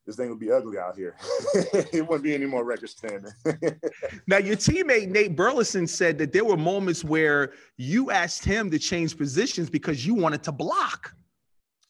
this 0.07 0.15
thing 0.15 0.29
would 0.29 0.39
be 0.39 0.49
ugly 0.49 0.79
out 0.79 0.95
here. 0.95 1.17
it 1.91 2.07
wouldn't 2.07 2.23
be 2.23 2.33
any 2.33 2.45
more 2.45 2.63
record 2.63 2.89
standing. 2.89 3.29
now, 4.27 4.37
your 4.37 4.55
teammate 4.55 5.09
Nate 5.09 5.35
Burleson 5.35 5.85
said 5.85 6.17
that 6.19 6.31
there 6.31 6.45
were 6.45 6.55
moments 6.55 7.03
where 7.03 7.51
you 7.75 8.09
asked 8.09 8.45
him 8.45 8.71
to 8.71 8.79
change 8.79 9.17
positions 9.17 9.69
because 9.69 10.05
you 10.05 10.15
wanted 10.15 10.43
to 10.43 10.53
block. 10.53 11.13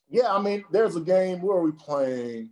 Yeah, 0.10 0.34
I 0.34 0.42
mean, 0.42 0.64
there's 0.72 0.96
a 0.96 1.02
game 1.02 1.42
where 1.42 1.62
we 1.62 1.72
playing. 1.72 2.50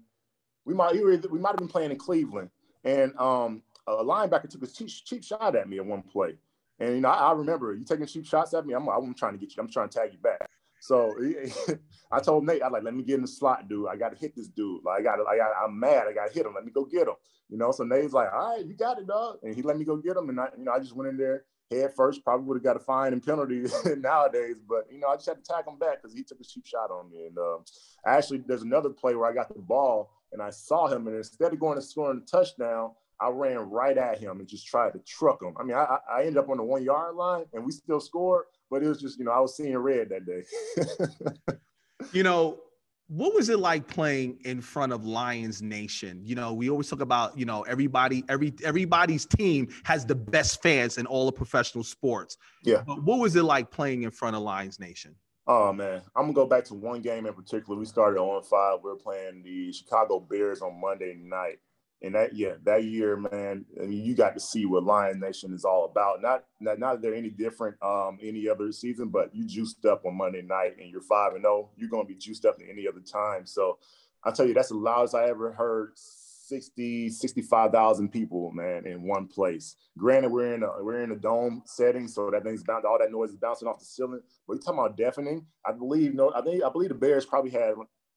We 0.66 0.74
might 0.74 0.94
we 0.96 1.40
might 1.40 1.50
have 1.50 1.58
been 1.58 1.68
playing 1.68 1.92
in 1.92 1.98
Cleveland, 1.98 2.50
and 2.84 3.18
um, 3.20 3.62
a 3.88 4.04
linebacker 4.04 4.50
took 4.50 4.64
a 4.64 4.68
cheap, 4.68 4.90
cheap 4.90 5.24
shot 5.24 5.56
at 5.56 5.70
me 5.70 5.78
at 5.78 5.86
one 5.86 6.02
play, 6.02 6.38
And 6.80 6.96
you 6.96 7.02
know, 7.02 7.10
I, 7.10 7.30
I 7.30 7.34
remember 7.34 7.74
you 7.74 7.86
taking 7.86 8.06
cheap 8.08 8.26
shots 8.26 8.54
at 8.54 8.66
me. 8.66 8.74
I'm, 8.74 8.88
I'm 8.88 9.14
trying 9.14 9.34
to 9.34 9.38
get 9.38 9.56
you. 9.56 9.62
I'm 9.62 9.70
trying 9.70 9.90
to 9.90 9.98
tag 10.00 10.12
you 10.12 10.20
back. 10.20 10.50
So 10.82 11.16
I 12.12 12.20
told 12.20 12.46
Nate, 12.46 12.62
I 12.62 12.68
like, 12.68 12.84
let 12.84 12.94
me 12.94 13.04
get 13.04 13.16
in 13.16 13.22
the 13.22 13.28
slot, 13.28 13.68
dude. 13.68 13.88
I 13.88 13.96
got 13.96 14.12
to 14.12 14.18
hit 14.18 14.36
this 14.36 14.48
dude. 14.48 14.84
Like, 14.84 15.00
I 15.00 15.04
got, 15.04 15.20
I 15.28 15.38
got, 15.38 15.52
I'm 15.64 15.80
mad. 15.80 16.08
I 16.08 16.14
got 16.14 16.28
to 16.28 16.34
hit 16.34 16.46
him. 16.46 16.54
Let 16.54 16.66
me 16.66 16.72
go 16.72 16.86
get 16.86 17.08
him. 17.08 17.16
You 17.50 17.58
know. 17.58 17.72
So 17.72 17.84
Nate's 17.84 18.14
like, 18.14 18.32
all 18.34 18.56
right, 18.56 18.66
you 18.66 18.76
got 18.76 19.00
it, 19.00 19.08
dog. 19.08 19.38
And 19.44 19.56
he 19.56 19.62
let 19.62 19.78
me 19.78 19.86
go 19.86 19.98
get 19.98 20.18
him. 20.18 20.30
And 20.30 20.40
I, 20.40 20.50
you 20.58 20.66
know, 20.66 20.74
I 20.74 20.80
just 20.80 20.96
went 20.96 21.10
in 21.10 21.18
there 21.18 21.44
head 21.72 21.92
first. 21.96 22.24
Probably 22.24 22.46
would 22.46 22.58
have 22.58 22.64
got 22.64 22.76
a 22.76 22.80
fine 22.80 23.14
and 23.14 23.24
penalty 23.24 23.64
nowadays, 23.98 24.56
but 24.68 24.86
you 24.92 25.00
know, 25.00 25.08
I 25.08 25.16
just 25.16 25.28
had 25.28 25.44
to 25.44 25.54
tag 25.54 25.68
him 25.68 25.78
back 25.78 26.02
because 26.02 26.16
he 26.16 26.24
took 26.24 26.40
a 26.40 26.44
cheap 26.44 26.66
shot 26.66 26.92
on 26.92 27.10
me. 27.10 27.26
And 27.28 27.38
uh, 27.38 27.58
actually, 28.06 28.44
there's 28.46 28.64
another 28.64 28.90
play 28.90 29.16
where 29.16 29.30
I 29.30 29.34
got 29.34 29.54
the 29.54 29.62
ball 29.62 30.12
and 30.32 30.42
I 30.42 30.50
saw 30.50 30.88
him, 30.88 31.08
and 31.08 31.16
instead 31.16 31.54
of 31.54 31.60
going 31.60 31.78
and 31.78 31.86
scoring 31.86 32.22
a 32.22 32.26
touchdown, 32.26 32.92
I 33.20 33.30
ran 33.30 33.58
right 33.70 33.98
at 33.98 34.20
him 34.20 34.40
and 34.40 34.48
just 34.48 34.68
tried 34.68 34.94
to 34.94 35.00
truck 35.00 35.42
him. 35.42 35.54
I 35.58 35.64
mean, 35.64 35.78
I, 35.78 35.98
I 36.12 36.20
ended 36.22 36.38
up 36.38 36.50
on 36.50 36.58
the 36.58 36.64
one 36.64 36.84
yard 36.84 37.16
line 37.16 37.46
and 37.54 37.66
we 37.66 37.72
still 37.72 38.02
scored, 38.02 38.46
but 38.70 38.84
it 38.84 38.88
was 38.90 39.00
just, 39.00 39.18
you 39.18 39.26
know, 39.26 39.32
I 39.32 39.40
was 39.40 39.56
seeing 39.56 39.78
red 39.78 40.10
that 40.10 40.26
day. 40.26 41.56
you 42.12 42.24
know, 42.24 42.60
what 43.08 43.36
was 43.36 43.50
it 43.50 43.60
like 43.60 43.88
playing 43.88 44.40
in 44.46 44.62
front 44.62 44.92
of 44.92 45.06
Lions 45.06 45.62
Nation? 45.62 46.22
You 46.24 46.36
know, 46.36 46.54
we 46.54 46.70
always 46.70 46.90
talk 46.90 47.02
about, 47.02 47.38
you 47.38 47.46
know, 47.46 47.62
everybody, 47.64 48.24
every 48.30 48.54
everybody's 48.64 49.26
team 49.26 49.68
has 49.84 50.06
the 50.06 50.16
best 50.16 50.62
fans 50.64 50.98
in 50.98 51.06
all 51.06 51.26
the 51.28 51.32
professional 51.32 51.84
sports. 51.84 52.38
Yeah. 52.64 52.84
But 52.86 53.04
what 53.04 53.20
was 53.20 53.36
it 53.36 53.44
like 53.44 53.70
playing 53.70 54.04
in 54.04 54.12
front 54.12 54.36
of 54.36 54.42
Lions 54.42 54.80
Nation? 54.80 55.16
Oh 55.48 55.72
man, 55.72 56.02
I'm 56.16 56.24
gonna 56.24 56.34
go 56.34 56.48
back 56.48 56.66
to 56.66 56.74
one 56.74 57.02
game 57.02 57.28
in 57.28 57.34
particular. 57.34 57.78
We 57.78 57.86
started 57.86 58.20
on 58.20 58.42
five. 58.42 58.80
We 58.84 58.90
were 58.90 58.96
playing 58.96 59.44
the 59.44 59.72
Chicago 59.72 60.20
Bears 60.20 60.62
on 60.62 60.82
Monday 60.82 61.16
night, 61.22 61.60
and 62.02 62.14
that 62.16 62.36
yeah, 62.36 62.54
that 62.64 62.84
year, 62.84 63.18
man, 63.18 63.66
I 63.82 63.86
mean, 63.86 64.04
you 64.04 64.16
got 64.16 64.34
to 64.34 64.40
see 64.40 64.66
what 64.66 64.84
Lion 64.84 65.20
Nation 65.20 65.54
is 65.54 65.66
all 65.66 65.86
about. 65.86 66.22
Not 66.22 66.44
not 66.60 66.80
not 66.80 66.94
that 66.94 67.02
they're 67.02 67.16
any 67.16 67.30
different 67.30 67.82
um 67.82 68.20
any 68.22 68.48
other 68.48 68.72
season, 68.72 69.10
but 69.10 69.34
you 69.34 69.46
juiced 69.46 69.86
up 69.86 70.06
on 70.06 70.18
Monday 70.18 70.42
night 70.42 70.76
and 70.80 70.90
you're 70.90 71.02
five 71.02 71.34
and. 71.34 71.46
Oh, 71.46 71.70
you're 71.78 71.90
gonna 71.90 72.06
be 72.06 72.16
juiced 72.16 72.46
up 72.46 72.60
in 72.60 72.70
any 72.70 72.88
other 72.88 73.00
time. 73.00 73.46
So 73.46 73.78
I 74.24 74.32
tell 74.32 74.48
you, 74.48 74.54
that's 74.54 74.70
the 74.70 74.76
loudest 74.76 75.16
I 75.16 75.30
ever 75.30 75.54
heard 75.54 75.92
60, 75.96 77.10
65,000 77.10 78.10
people, 78.10 78.52
man, 78.52 78.86
in 78.86 79.04
one 79.08 79.28
place. 79.28 79.76
Granted, 79.98 80.32
we're 80.32 80.54
in 80.54 80.64
a 80.64 80.84
we're 80.84 81.04
in 81.04 81.12
a 81.12 81.16
dome 81.16 81.64
setting, 81.66 82.08
so 82.08 82.30
that 82.30 82.44
thing's 82.44 82.64
bound 82.64 82.86
all 82.86 83.00
that 83.00 83.12
noise 83.12 83.32
is 83.32 83.38
bouncing 83.38 83.68
off 83.68 83.80
the 83.80 83.86
ceiling. 83.86 84.22
But 84.48 84.54
you're 84.56 84.62
talking 84.62 84.80
about 84.80 84.98
deafening. 84.98 85.46
I 85.66 85.72
believe 85.72 86.14
no, 86.14 86.32
I 86.36 86.42
think 86.42 86.64
I 86.64 86.70
believe 86.70 86.90
the 86.90 86.96
Bears 86.96 87.26
probably 87.26 87.52
had 87.52 87.74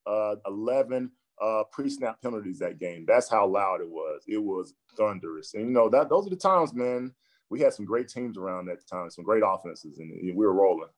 uh, 0.06 0.36
11 0.46 1.10
uh, 1.40 1.64
pre-snap 1.70 2.20
penalties 2.22 2.58
that 2.58 2.78
game. 2.78 3.04
That's 3.06 3.30
how 3.30 3.46
loud 3.46 3.80
it 3.80 3.88
was. 3.88 4.22
It 4.26 4.42
was 4.42 4.74
thunderous. 4.96 5.54
And 5.54 5.66
you 5.66 5.70
know 5.70 5.88
that 5.88 6.08
those 6.08 6.26
are 6.26 6.30
the 6.30 6.36
times, 6.36 6.74
man. 6.74 7.14
We 7.50 7.60
had 7.60 7.72
some 7.72 7.86
great 7.86 8.08
teams 8.08 8.36
around 8.36 8.66
that 8.66 8.86
time, 8.86 9.10
some 9.10 9.24
great 9.24 9.42
offenses, 9.44 9.98
and 9.98 10.12
we 10.36 10.46
were 10.46 10.52
rolling. 10.52 10.88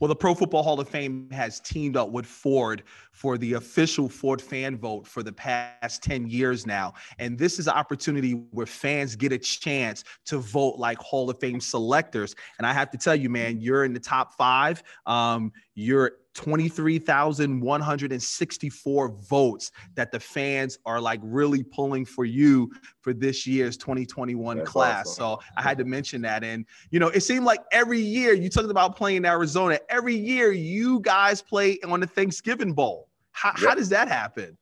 Well, 0.00 0.08
the 0.08 0.16
Pro 0.16 0.32
Football 0.32 0.62
Hall 0.62 0.78
of 0.78 0.88
Fame 0.88 1.28
has 1.32 1.58
teamed 1.58 1.96
up 1.96 2.10
with 2.10 2.24
Ford 2.24 2.84
for 3.10 3.36
the 3.36 3.54
official 3.54 4.08
Ford 4.08 4.40
fan 4.40 4.76
vote 4.76 5.08
for 5.08 5.24
the 5.24 5.32
past 5.32 6.04
10 6.04 6.28
years 6.28 6.66
now. 6.66 6.94
And 7.18 7.36
this 7.36 7.58
is 7.58 7.66
an 7.66 7.74
opportunity 7.74 8.32
where 8.52 8.66
fans 8.66 9.16
get 9.16 9.32
a 9.32 9.38
chance 9.38 10.04
to 10.26 10.38
vote 10.38 10.76
like 10.76 10.98
Hall 10.98 11.28
of 11.30 11.40
Fame 11.40 11.60
selectors. 11.60 12.36
And 12.58 12.66
I 12.66 12.72
have 12.72 12.90
to 12.90 12.98
tell 12.98 13.16
you, 13.16 13.28
man, 13.28 13.60
you're 13.60 13.84
in 13.84 13.92
the 13.92 14.00
top 14.00 14.34
five. 14.34 14.84
Um, 15.06 15.52
you're 15.74 16.12
23,164 16.38 19.08
votes 19.08 19.72
that 19.96 20.12
the 20.12 20.20
fans 20.20 20.78
are 20.86 21.00
like 21.00 21.18
really 21.24 21.64
pulling 21.64 22.04
for 22.04 22.24
you 22.24 22.70
for 23.00 23.12
this 23.12 23.44
year's 23.44 23.76
2021 23.76 24.58
That's 24.58 24.70
class. 24.70 25.06
Awesome. 25.06 25.20
So 25.20 25.40
I 25.56 25.62
had 25.62 25.78
to 25.78 25.84
mention 25.84 26.22
that. 26.22 26.44
And, 26.44 26.64
you 26.92 27.00
know, 27.00 27.08
it 27.08 27.22
seemed 27.22 27.44
like 27.44 27.58
every 27.72 27.98
year 27.98 28.34
you 28.34 28.48
talked 28.48 28.70
about 28.70 28.94
playing 28.94 29.24
Arizona, 29.24 29.80
every 29.88 30.14
year 30.14 30.52
you 30.52 31.00
guys 31.00 31.42
play 31.42 31.80
on 31.84 31.98
the 31.98 32.06
Thanksgiving 32.06 32.72
Bowl. 32.72 33.08
How, 33.32 33.52
yep. 33.58 33.70
how 33.70 33.74
does 33.74 33.88
that 33.88 34.06
happen? 34.06 34.56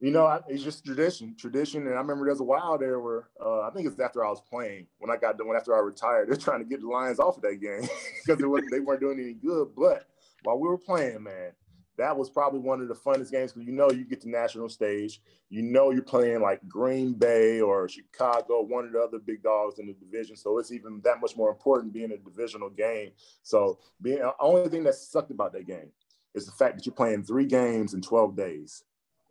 You 0.00 0.12
know, 0.12 0.40
it's 0.48 0.62
just 0.62 0.86
tradition, 0.86 1.36
tradition. 1.38 1.86
And 1.86 1.96
I 1.96 1.98
remember 1.98 2.24
there's 2.24 2.40
a 2.40 2.44
while 2.44 2.78
there 2.78 2.98
where 2.98 3.28
uh, 3.44 3.60
I 3.60 3.68
think 3.76 3.86
it's 3.86 4.00
after 4.00 4.24
I 4.24 4.30
was 4.30 4.40
playing 4.40 4.86
when 5.00 5.10
I 5.10 5.18
got 5.18 5.36
done, 5.36 5.54
after 5.54 5.76
I 5.76 5.80
retired, 5.80 6.30
they're 6.30 6.36
trying 6.36 6.60
to 6.60 6.64
get 6.64 6.80
the 6.80 6.88
Lions 6.88 7.18
off 7.18 7.36
of 7.36 7.42
that 7.42 7.60
game 7.60 7.86
because 8.26 8.42
they 8.70 8.80
weren't 8.80 9.00
doing 9.00 9.20
any 9.20 9.34
good. 9.34 9.68
But 9.76 10.06
while 10.42 10.58
we 10.58 10.68
were 10.68 10.78
playing, 10.78 11.22
man, 11.22 11.52
that 12.00 12.16
was 12.16 12.30
probably 12.30 12.60
one 12.60 12.80
of 12.80 12.88
the 12.88 12.94
funnest 12.94 13.30
games 13.30 13.52
because 13.52 13.66
you 13.66 13.72
know 13.72 13.90
you 13.90 14.04
get 14.04 14.22
to 14.22 14.30
national 14.30 14.70
stage. 14.70 15.20
You 15.50 15.62
know 15.62 15.90
you're 15.90 16.02
playing 16.02 16.40
like 16.40 16.66
Green 16.66 17.12
Bay 17.12 17.60
or 17.60 17.88
Chicago, 17.88 18.62
one 18.62 18.86
of 18.86 18.92
the 18.92 19.00
other 19.00 19.18
big 19.18 19.42
dogs 19.42 19.78
in 19.78 19.86
the 19.86 19.92
division. 19.92 20.34
So 20.34 20.58
it's 20.58 20.72
even 20.72 21.02
that 21.04 21.20
much 21.20 21.36
more 21.36 21.50
important 21.50 21.92
being 21.92 22.12
a 22.12 22.16
divisional 22.16 22.70
game. 22.70 23.10
So 23.42 23.80
being 24.00 24.20
the 24.20 24.32
only 24.40 24.70
thing 24.70 24.82
that 24.84 24.94
sucked 24.94 25.30
about 25.30 25.52
that 25.52 25.66
game 25.66 25.90
is 26.34 26.46
the 26.46 26.52
fact 26.52 26.76
that 26.76 26.86
you're 26.86 26.94
playing 26.94 27.24
three 27.24 27.46
games 27.46 27.92
in 27.92 28.00
12 28.00 28.34
days. 28.34 28.84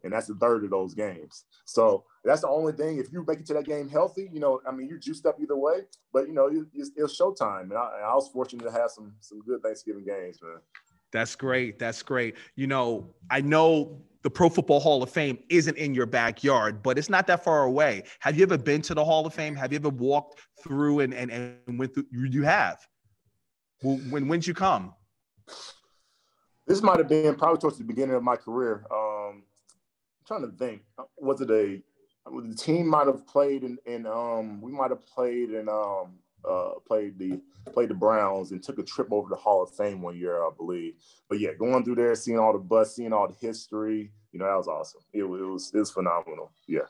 And 0.04 0.14
that's 0.14 0.30
a 0.30 0.36
third 0.36 0.64
of 0.64 0.70
those 0.70 0.94
games. 0.94 1.46
So 1.66 2.06
that's 2.24 2.42
the 2.42 2.50
only 2.50 2.74
thing. 2.74 3.00
If 3.00 3.12
you 3.12 3.26
make 3.28 3.40
it 3.40 3.46
to 3.48 3.54
that 3.56 3.66
game 3.66 3.90
healthy, 3.90 4.30
you 4.32 4.40
know, 4.40 4.62
I 4.66 4.72
mean, 4.72 4.88
you're 4.88 5.00
juiced 5.00 5.26
up 5.26 5.38
either 5.42 5.58
way. 5.58 5.80
But 6.14 6.28
you 6.28 6.34
know, 6.34 6.50
it's, 6.74 6.92
it's 6.96 7.20
showtime, 7.20 7.64
and 7.64 7.74
I, 7.74 8.00
I 8.06 8.16
was 8.16 8.30
fortunate 8.30 8.64
to 8.64 8.72
have 8.72 8.92
some 8.92 9.14
some 9.20 9.42
good 9.42 9.62
Thanksgiving 9.62 10.06
games, 10.06 10.40
man. 10.42 10.60
That's 11.12 11.36
great. 11.36 11.80
That's 11.80 12.04
great. 12.04 12.36
You 12.56 12.68
know, 12.68 13.14
I 13.30 13.42
know 13.42 14.02
the 14.22 14.30
Pro 14.30 14.50
Football 14.50 14.80
Hall 14.80 15.02
of 15.02 15.10
Fame 15.10 15.40
isn't 15.50 15.78
in 15.78 15.94
your 15.94 16.06
backyard, 16.06 16.84
but 16.84 16.98
it's 16.98 17.10
not 17.10 17.26
that 17.28 17.44
far 17.44 17.64
away. 17.64 18.04
Have 18.20 18.38
you 18.38 18.44
ever 18.44 18.58
been 18.58 18.82
to 18.84 18.94
the 18.94 19.04
Hall 19.04 19.26
of 19.26 19.34
Fame? 19.34 19.56
Have 19.56 19.72
you 19.72 19.80
ever 19.80 19.90
walked 19.90 20.42
through 20.64 21.00
and 21.02 21.14
and, 21.14 21.32
and 21.32 21.80
went 21.80 21.94
through? 21.94 22.06
You 22.12 22.44
have. 22.44 22.80
When 23.82 24.28
when'd 24.28 24.46
you 24.46 24.54
come? 24.54 24.94
This 26.68 26.84
might 26.84 26.98
have 26.98 27.08
been 27.08 27.36
probably 27.36 27.60
towards 27.60 27.78
the 27.78 27.84
beginning 27.84 28.16
of 28.16 28.24
my 28.24 28.36
career. 28.36 28.86
Um, 28.92 29.44
I'm 29.44 30.26
trying 30.28 30.42
to 30.42 30.56
think. 30.58 30.84
Was 31.18 31.42
it 31.42 31.50
a 31.50 31.82
the 32.26 32.56
team 32.56 32.88
might 32.88 33.08
have 33.08 33.26
played 33.26 33.64
in, 33.64 33.78
in 33.86 34.06
um 34.06 34.62
we 34.62 34.72
might 34.72 34.92
have 34.92 35.06
played 35.08 35.52
in 35.52 35.68
um 35.70 36.20
uh, 36.48 36.72
played 36.88 37.18
the 37.18 37.40
played 37.74 37.90
the 37.90 37.94
Browns 37.94 38.52
and 38.52 38.64
took 38.64 38.80
a 38.80 38.84
trip 38.84 39.12
over 39.12 39.30
to 39.30 39.36
Hall 39.36 39.64
of 39.64 39.72
Fame 39.76 40.02
one 40.02 40.18
year, 40.18 40.44
I 40.44 40.50
believe. 40.56 40.96
But 41.28 41.40
yeah, 41.40 41.52
going 41.58 41.84
through 41.84 41.96
there, 41.96 42.16
seeing 42.16 42.40
all 42.40 42.54
the 42.54 42.60
bus, 42.60 42.96
seeing 42.96 43.14
all 43.14 43.28
the 43.28 43.36
history, 43.36 44.12
you 44.32 44.40
know, 44.40 44.46
that 44.46 44.56
was 44.56 44.68
awesome. 44.68 45.02
It, 45.14 45.24
it 45.24 45.26
was 45.26 45.72
it 45.74 45.80
was 45.80 45.92
phenomenal. 45.92 46.52
Yeah. 46.68 46.82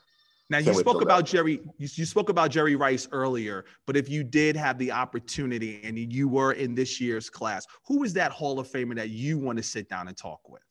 Now 0.48 0.58
you 0.58 0.74
spoke 0.74 1.00
about 1.00 1.26
Jerry. 1.26 1.60
You, 1.78 1.88
you 1.94 2.04
spoke 2.04 2.28
about 2.28 2.50
Jerry 2.50 2.74
Rice 2.74 3.06
earlier, 3.12 3.64
but 3.86 3.96
if 3.96 4.08
you 4.08 4.24
did 4.24 4.56
have 4.56 4.78
the 4.78 4.90
opportunity 4.90 5.80
and 5.84 5.96
you 5.96 6.28
were 6.28 6.52
in 6.52 6.74
this 6.74 7.00
year's 7.00 7.30
class, 7.30 7.66
who 7.86 8.02
is 8.02 8.12
that 8.14 8.32
Hall 8.32 8.58
of 8.58 8.68
Famer 8.68 8.96
that 8.96 9.10
you 9.10 9.38
want 9.38 9.58
to 9.58 9.62
sit 9.62 9.88
down 9.88 10.08
and 10.08 10.16
talk 10.16 10.40
with? 10.48 10.62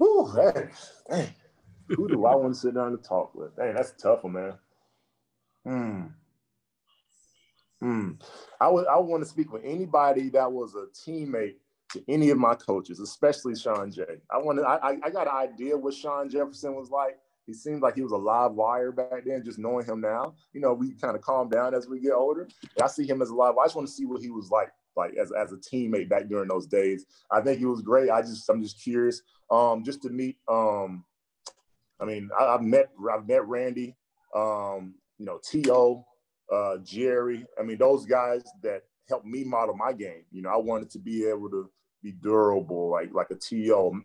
Ooh. 0.00 0.26
Who 1.88 2.08
do 2.08 2.24
I 2.26 2.36
want 2.36 2.54
to 2.54 2.60
sit 2.60 2.74
down 2.74 2.88
and 2.88 3.02
talk 3.02 3.34
with? 3.34 3.56
Dang, 3.56 3.74
that's 3.74 3.94
tough 4.00 4.22
one, 4.22 4.34
man. 4.34 4.54
Hmm. 5.64 6.02
Hmm. 7.80 8.12
I 8.60 8.68
would 8.68 8.86
I 8.86 8.98
want 8.98 9.22
to 9.22 9.28
speak 9.28 9.52
with 9.52 9.62
anybody 9.64 10.30
that 10.30 10.50
was 10.50 10.74
a 10.74 10.86
teammate 10.98 11.56
to 11.92 12.02
any 12.08 12.30
of 12.30 12.38
my 12.38 12.54
coaches, 12.54 13.00
especially 13.00 13.54
Shawn 13.54 13.92
Jay. 13.92 14.20
I 14.30 14.38
want 14.38 14.58
to 14.58 14.64
I, 14.64 14.98
I 15.02 15.10
got 15.10 15.28
an 15.28 15.34
idea 15.34 15.76
what 15.76 15.94
Shawn 15.94 16.28
Jefferson 16.28 16.74
was 16.74 16.90
like. 16.90 17.18
He 17.46 17.54
seemed 17.54 17.80
like 17.80 17.94
he 17.94 18.02
was 18.02 18.12
a 18.12 18.16
live 18.16 18.52
wire 18.52 18.92
back 18.92 19.24
then, 19.24 19.42
just 19.42 19.58
knowing 19.58 19.86
him 19.86 20.02
now. 20.02 20.34
You 20.52 20.60
know, 20.60 20.74
we 20.74 20.92
kind 20.92 21.16
of 21.16 21.22
calm 21.22 21.48
down 21.48 21.74
as 21.74 21.88
we 21.88 21.98
get 21.98 22.12
older. 22.12 22.42
And 22.42 22.82
I 22.82 22.88
see 22.88 23.06
him 23.06 23.22
as 23.22 23.30
a 23.30 23.34
live. 23.34 23.56
I 23.56 23.64
just 23.64 23.74
want 23.74 23.88
to 23.88 23.94
see 23.94 24.04
what 24.04 24.20
he 24.20 24.28
was 24.28 24.50
like, 24.50 24.68
like 24.96 25.14
as, 25.14 25.32
as 25.32 25.52
a 25.52 25.56
teammate 25.56 26.10
back 26.10 26.28
during 26.28 26.48
those 26.48 26.66
days. 26.66 27.06
I 27.30 27.40
think 27.40 27.58
he 27.58 27.64
was 27.64 27.80
great. 27.80 28.10
I 28.10 28.20
just 28.20 28.46
I'm 28.50 28.62
just 28.62 28.82
curious, 28.82 29.22
um, 29.50 29.82
just 29.82 30.02
to 30.02 30.10
meet. 30.10 30.36
Um, 30.46 31.04
I 32.00 32.04
mean, 32.04 32.28
I, 32.38 32.52
have 32.52 32.62
met 32.62 32.90
I've 33.10 33.26
met 33.26 33.46
Randy, 33.46 33.96
um, 34.34 34.94
you 35.16 35.24
know, 35.24 35.40
T.O. 35.42 36.04
uh, 36.52 36.78
Jerry. 36.78 37.46
I 37.58 37.62
mean, 37.62 37.78
those 37.78 38.06
guys 38.06 38.42
that 38.62 38.82
helped 39.08 39.26
me 39.26 39.44
model 39.44 39.74
my 39.74 39.92
game. 39.92 40.24
You 40.30 40.42
know, 40.42 40.50
I 40.50 40.56
wanted 40.56 40.90
to 40.90 40.98
be 40.98 41.26
able 41.26 41.50
to 41.50 41.70
be 42.02 42.12
durable, 42.12 42.90
like 42.90 43.12
like 43.12 43.30
a 43.30 43.34
T.O., 43.34 44.00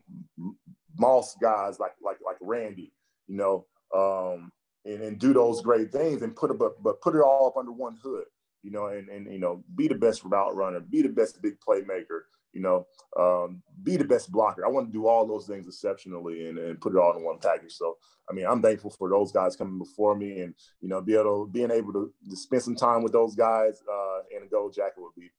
Moss 0.98 1.36
guys 1.42 1.80
like 1.80 1.94
like 2.02 2.18
like 2.26 2.38
Randy. 2.42 2.94
You 3.28 3.38
know, 3.38 3.66
um, 3.96 4.52
and, 4.86 5.02
and 5.02 5.20
do 5.20 5.34
those 5.34 5.62
great 5.62 5.92
things 5.92 6.22
and 6.22 6.36
put 6.36 6.52
it 6.52 6.60
but 6.60 6.82
but 6.82 7.02
put 7.02 7.16
it 7.16 7.22
all 7.22 7.48
up 7.48 7.58
under 7.58 7.72
one 7.72 7.98
hood. 8.02 8.26
You 8.64 8.72
know, 8.72 8.88
and 8.88 9.10
and 9.10 9.32
you 9.32 9.40
know, 9.40 9.64
be 9.76 9.88
the 9.88 9.96
best 9.96 10.24
route 10.24 10.56
runner, 10.56 10.80
be 10.80 11.02
the 11.02 11.10
best 11.10 11.42
big 11.42 11.56
playmaker 11.60 12.22
you 12.54 12.62
know, 12.62 12.88
um, 13.20 13.62
be 13.84 13.98
the 13.98 14.06
best 14.06 14.32
blocker. 14.32 14.66
I 14.66 14.70
want 14.70 14.88
to 14.88 14.94
do 14.94 15.08
all 15.08 15.28
those 15.28 15.48
things 15.48 15.68
exceptionally 15.68 16.48
and, 16.48 16.58
and 16.58 16.80
put 16.80 16.94
it 16.94 17.00
all 17.00 17.18
in 17.18 17.24
one 17.24 17.40
package. 17.40 17.74
So, 17.74 17.98
I 18.30 18.34
mean, 18.34 18.46
I'm 18.46 18.62
thankful 18.62 18.92
for 18.92 19.10
those 19.10 19.32
guys 19.32 19.56
coming 19.56 19.80
before 19.80 20.16
me 20.16 20.42
and, 20.42 20.54
you 20.80 20.88
know, 20.88 21.02
be 21.02 21.16
able 21.16 21.46
to, 21.46 21.52
being 21.52 21.72
able 21.72 21.92
to, 21.94 22.14
to 22.30 22.36
spend 22.36 22.62
some 22.62 22.76
time 22.76 23.04
with 23.04 23.12
those 23.12 23.36
guys 23.36 23.82
uh, 23.92 24.20
in 24.36 24.44
a 24.44 24.48
gold 24.48 24.74
jacket 24.74 24.96
would 24.98 25.16
be 25.16 25.30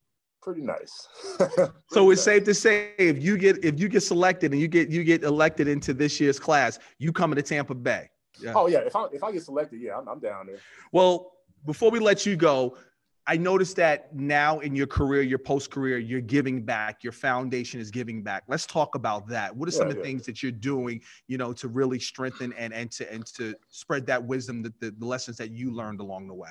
pretty 0.42 0.60
nice. 0.60 1.08
pretty 1.38 1.54
so 1.90 2.10
it's 2.10 2.20
nice. 2.20 2.24
safe 2.24 2.44
to 2.44 2.54
say 2.54 2.90
if 2.98 3.22
you 3.22 3.38
get, 3.38 3.64
if 3.64 3.78
you 3.80 3.88
get 3.88 4.02
selected 4.02 4.52
and 4.52 4.60
you 4.60 4.68
get, 4.68 4.90
you 4.90 5.04
get 5.04 5.22
elected 5.22 5.68
into 5.68 5.94
this 5.94 6.20
year's 6.20 6.38
class, 6.38 6.78
you 6.98 7.12
coming 7.12 7.36
to 7.36 7.42
Tampa 7.42 7.74
Bay. 7.74 8.10
Yeah. 8.42 8.52
Oh 8.56 8.66
yeah. 8.66 8.80
If 8.80 8.96
I, 8.96 9.06
if 9.12 9.22
I 9.22 9.30
get 9.30 9.44
selected, 9.44 9.80
yeah, 9.80 9.96
I'm, 9.96 10.08
I'm 10.08 10.18
down 10.18 10.46
there. 10.46 10.58
Well, 10.90 11.30
before 11.64 11.90
we 11.90 12.00
let 12.00 12.26
you 12.26 12.36
go, 12.36 12.76
I 13.26 13.38
noticed 13.38 13.76
that 13.76 14.14
now 14.14 14.58
in 14.58 14.76
your 14.76 14.86
career, 14.86 15.22
your 15.22 15.38
post 15.38 15.70
career, 15.70 15.96
you're 15.96 16.20
giving 16.20 16.62
back. 16.62 17.02
Your 17.02 17.12
foundation 17.12 17.80
is 17.80 17.90
giving 17.90 18.22
back. 18.22 18.44
Let's 18.48 18.66
talk 18.66 18.96
about 18.96 19.26
that. 19.28 19.54
What 19.56 19.66
are 19.66 19.72
some 19.72 19.86
yeah, 19.86 19.92
of 19.92 19.96
the 19.96 20.00
yeah. 20.00 20.06
things 20.06 20.26
that 20.26 20.42
you're 20.42 20.52
doing, 20.52 21.00
you 21.26 21.38
know, 21.38 21.54
to 21.54 21.68
really 21.68 21.98
strengthen 21.98 22.52
and 22.52 22.74
and 22.74 22.90
to 22.92 23.10
and 23.10 23.24
to 23.34 23.54
spread 23.70 24.06
that 24.06 24.22
wisdom, 24.22 24.62
the, 24.62 24.72
the, 24.78 24.90
the 24.90 25.06
lessons 25.06 25.38
that 25.38 25.52
you 25.52 25.70
learned 25.72 26.00
along 26.00 26.28
the 26.28 26.34
way? 26.34 26.50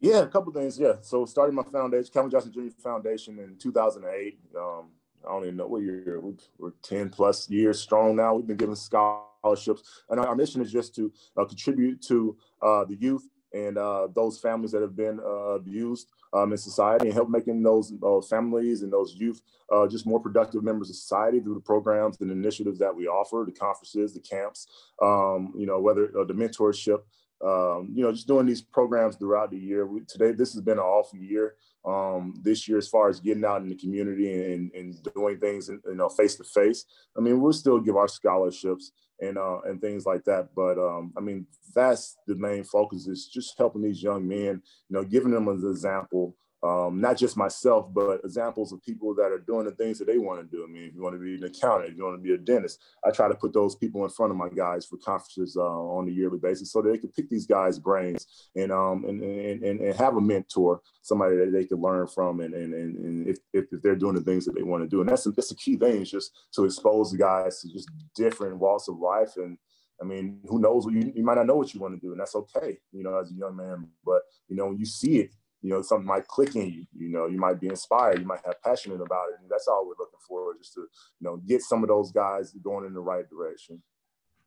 Yeah, 0.00 0.20
a 0.20 0.26
couple 0.26 0.52
things. 0.52 0.78
Yeah, 0.78 0.94
so 1.02 1.26
starting 1.26 1.54
my 1.54 1.64
foundation, 1.64 2.10
Calvin 2.12 2.30
Johnson 2.30 2.52
Jr. 2.52 2.80
Foundation 2.82 3.38
in 3.38 3.56
2008. 3.58 4.38
Um, 4.56 4.90
I 5.26 5.30
don't 5.30 5.42
even 5.42 5.56
know 5.56 5.66
what 5.66 5.82
year. 5.82 6.22
We're 6.58 6.70
10 6.82 7.10
plus 7.10 7.50
years 7.50 7.80
strong 7.80 8.16
now. 8.16 8.36
We've 8.36 8.46
been 8.46 8.56
giving 8.56 8.74
scholarships, 8.74 10.04
and 10.08 10.20
our 10.20 10.34
mission 10.34 10.62
is 10.62 10.72
just 10.72 10.94
to 10.94 11.12
uh, 11.36 11.44
contribute 11.44 12.00
to 12.02 12.36
uh, 12.62 12.84
the 12.84 12.96
youth 12.96 13.28
and 13.52 13.78
uh, 13.78 14.08
those 14.14 14.38
families 14.38 14.72
that 14.72 14.82
have 14.82 14.96
been 14.96 15.20
uh, 15.20 15.54
abused 15.54 16.08
um, 16.32 16.52
in 16.52 16.58
society 16.58 17.06
and 17.06 17.14
help 17.14 17.28
making 17.28 17.62
those 17.62 17.92
uh, 18.02 18.20
families 18.20 18.82
and 18.82 18.92
those 18.92 19.14
youth 19.14 19.40
uh, 19.72 19.86
just 19.86 20.06
more 20.06 20.20
productive 20.20 20.62
members 20.62 20.90
of 20.90 20.96
society 20.96 21.40
through 21.40 21.54
the 21.54 21.60
programs 21.60 22.20
and 22.20 22.30
initiatives 22.30 22.78
that 22.78 22.94
we 22.94 23.06
offer, 23.06 23.44
the 23.46 23.52
conferences, 23.52 24.14
the 24.14 24.20
camps, 24.20 24.66
um, 25.02 25.52
you 25.56 25.66
know, 25.66 25.80
whether 25.80 26.06
uh, 26.18 26.24
the 26.24 26.34
mentorship, 26.34 27.00
um, 27.44 27.90
you 27.92 28.02
know, 28.02 28.12
just 28.12 28.26
doing 28.26 28.46
these 28.46 28.62
programs 28.62 29.16
throughout 29.16 29.50
the 29.50 29.58
year. 29.58 29.86
We, 29.86 30.00
today, 30.00 30.32
this 30.32 30.52
has 30.54 30.62
been 30.62 30.78
an 30.78 30.84
awful 30.84 31.18
year 31.18 31.54
um, 31.84 32.34
this 32.42 32.66
year 32.66 32.78
as 32.78 32.88
far 32.88 33.08
as 33.08 33.20
getting 33.20 33.44
out 33.44 33.62
in 33.62 33.68
the 33.68 33.76
community 33.76 34.52
and, 34.54 34.72
and 34.72 34.94
doing 35.14 35.38
things, 35.38 35.68
you 35.68 35.94
know, 35.94 36.08
face 36.08 36.36
to 36.36 36.44
face. 36.44 36.84
I 37.16 37.20
mean, 37.20 37.40
we'll 37.40 37.52
still 37.52 37.78
give 37.78 37.96
our 37.96 38.08
scholarships 38.08 38.92
and 39.20 39.38
uh, 39.38 39.60
and 39.64 39.80
things 39.80 40.04
like 40.04 40.24
that. 40.24 40.48
But 40.54 40.78
um, 40.78 41.12
I 41.16 41.20
mean, 41.20 41.46
that's 41.74 42.16
the 42.26 42.34
main 42.34 42.64
focus 42.64 43.06
is 43.06 43.26
just 43.26 43.56
helping 43.56 43.82
these 43.82 44.02
young 44.02 44.26
men, 44.26 44.62
you 44.88 44.96
know, 44.96 45.04
giving 45.04 45.30
them 45.30 45.48
an 45.48 45.62
example 45.68 46.36
um, 46.66 47.00
not 47.00 47.16
just 47.16 47.36
myself, 47.36 47.86
but 47.92 48.20
examples 48.24 48.72
of 48.72 48.82
people 48.82 49.14
that 49.14 49.30
are 49.30 49.38
doing 49.38 49.66
the 49.66 49.72
things 49.72 49.98
that 49.98 50.06
they 50.06 50.18
want 50.18 50.40
to 50.40 50.56
do. 50.56 50.64
I 50.64 50.66
mean, 50.66 50.84
if 50.84 50.94
you 50.94 51.02
want 51.02 51.14
to 51.14 51.20
be 51.20 51.34
an 51.36 51.44
accountant, 51.44 51.90
if 51.90 51.96
you 51.96 52.04
want 52.04 52.16
to 52.16 52.22
be 52.22 52.34
a 52.34 52.38
dentist, 52.38 52.80
I 53.04 53.10
try 53.10 53.28
to 53.28 53.34
put 53.34 53.52
those 53.52 53.76
people 53.76 54.02
in 54.04 54.10
front 54.10 54.32
of 54.32 54.36
my 54.36 54.48
guys 54.48 54.84
for 54.84 54.96
conferences 54.96 55.56
uh, 55.56 55.62
on 55.62 56.08
a 56.08 56.10
yearly 56.10 56.38
basis 56.38 56.72
so 56.72 56.82
that 56.82 56.90
they 56.90 56.98
can 56.98 57.10
pick 57.10 57.30
these 57.30 57.46
guys' 57.46 57.78
brains 57.78 58.26
and 58.56 58.72
um 58.72 59.04
and, 59.04 59.22
and, 59.22 59.80
and, 59.80 59.96
have 59.96 60.16
a 60.16 60.20
mentor, 60.20 60.80
somebody 61.02 61.36
that 61.36 61.52
they 61.52 61.64
can 61.64 61.80
learn 61.80 62.06
from, 62.06 62.40
and 62.40 62.54
and, 62.54 62.74
and 62.74 63.28
if, 63.28 63.38
if, 63.52 63.66
if 63.70 63.82
they're 63.82 63.94
doing 63.94 64.14
the 64.14 64.20
things 64.20 64.44
that 64.44 64.54
they 64.54 64.62
want 64.62 64.82
to 64.82 64.88
do, 64.88 65.00
and 65.00 65.08
that's 65.08 65.24
that's 65.24 65.50
the 65.50 65.54
key 65.54 65.76
thing 65.76 66.02
is 66.02 66.10
just 66.10 66.32
to 66.54 66.64
expose 66.64 67.12
the 67.12 67.18
guys 67.18 67.60
to 67.60 67.68
just 67.72 67.90
different 68.14 68.58
walks 68.58 68.88
of 68.88 68.98
life 68.98 69.36
and. 69.36 69.58
I 69.98 70.04
mean, 70.04 70.40
who 70.46 70.58
knows? 70.58 70.84
You, 70.84 71.10
you 71.16 71.24
might 71.24 71.36
not 71.36 71.46
know 71.46 71.56
what 71.56 71.72
you 71.72 71.80
want 71.80 71.94
to 71.94 72.06
do, 72.06 72.12
and 72.12 72.20
that's 72.20 72.34
okay, 72.34 72.76
you 72.92 73.02
know, 73.02 73.18
as 73.18 73.30
a 73.30 73.34
young 73.34 73.56
man. 73.56 73.88
But 74.04 74.20
you 74.46 74.54
know, 74.54 74.66
when 74.66 74.76
you 74.76 74.84
see 74.84 75.20
it, 75.20 75.30
you 75.66 75.72
know, 75.72 75.82
something 75.82 76.06
might 76.06 76.28
click 76.28 76.54
in 76.54 76.70
you, 76.70 76.86
you 76.96 77.08
know, 77.08 77.26
you 77.26 77.38
might 77.38 77.58
be 77.58 77.66
inspired, 77.66 78.20
you 78.20 78.24
might 78.24 78.38
have 78.46 78.62
passionate 78.62 79.00
about 79.00 79.30
it. 79.30 79.40
And 79.42 79.50
that's 79.50 79.66
all 79.66 79.84
we're 79.84 79.98
looking 79.98 80.20
for, 80.26 80.54
just 80.56 80.74
to, 80.74 80.82
you 80.82 81.24
know, 81.26 81.38
get 81.38 81.60
some 81.60 81.82
of 81.82 81.88
those 81.88 82.12
guys 82.12 82.52
going 82.62 82.86
in 82.86 82.94
the 82.94 83.00
right 83.00 83.28
direction. 83.28 83.82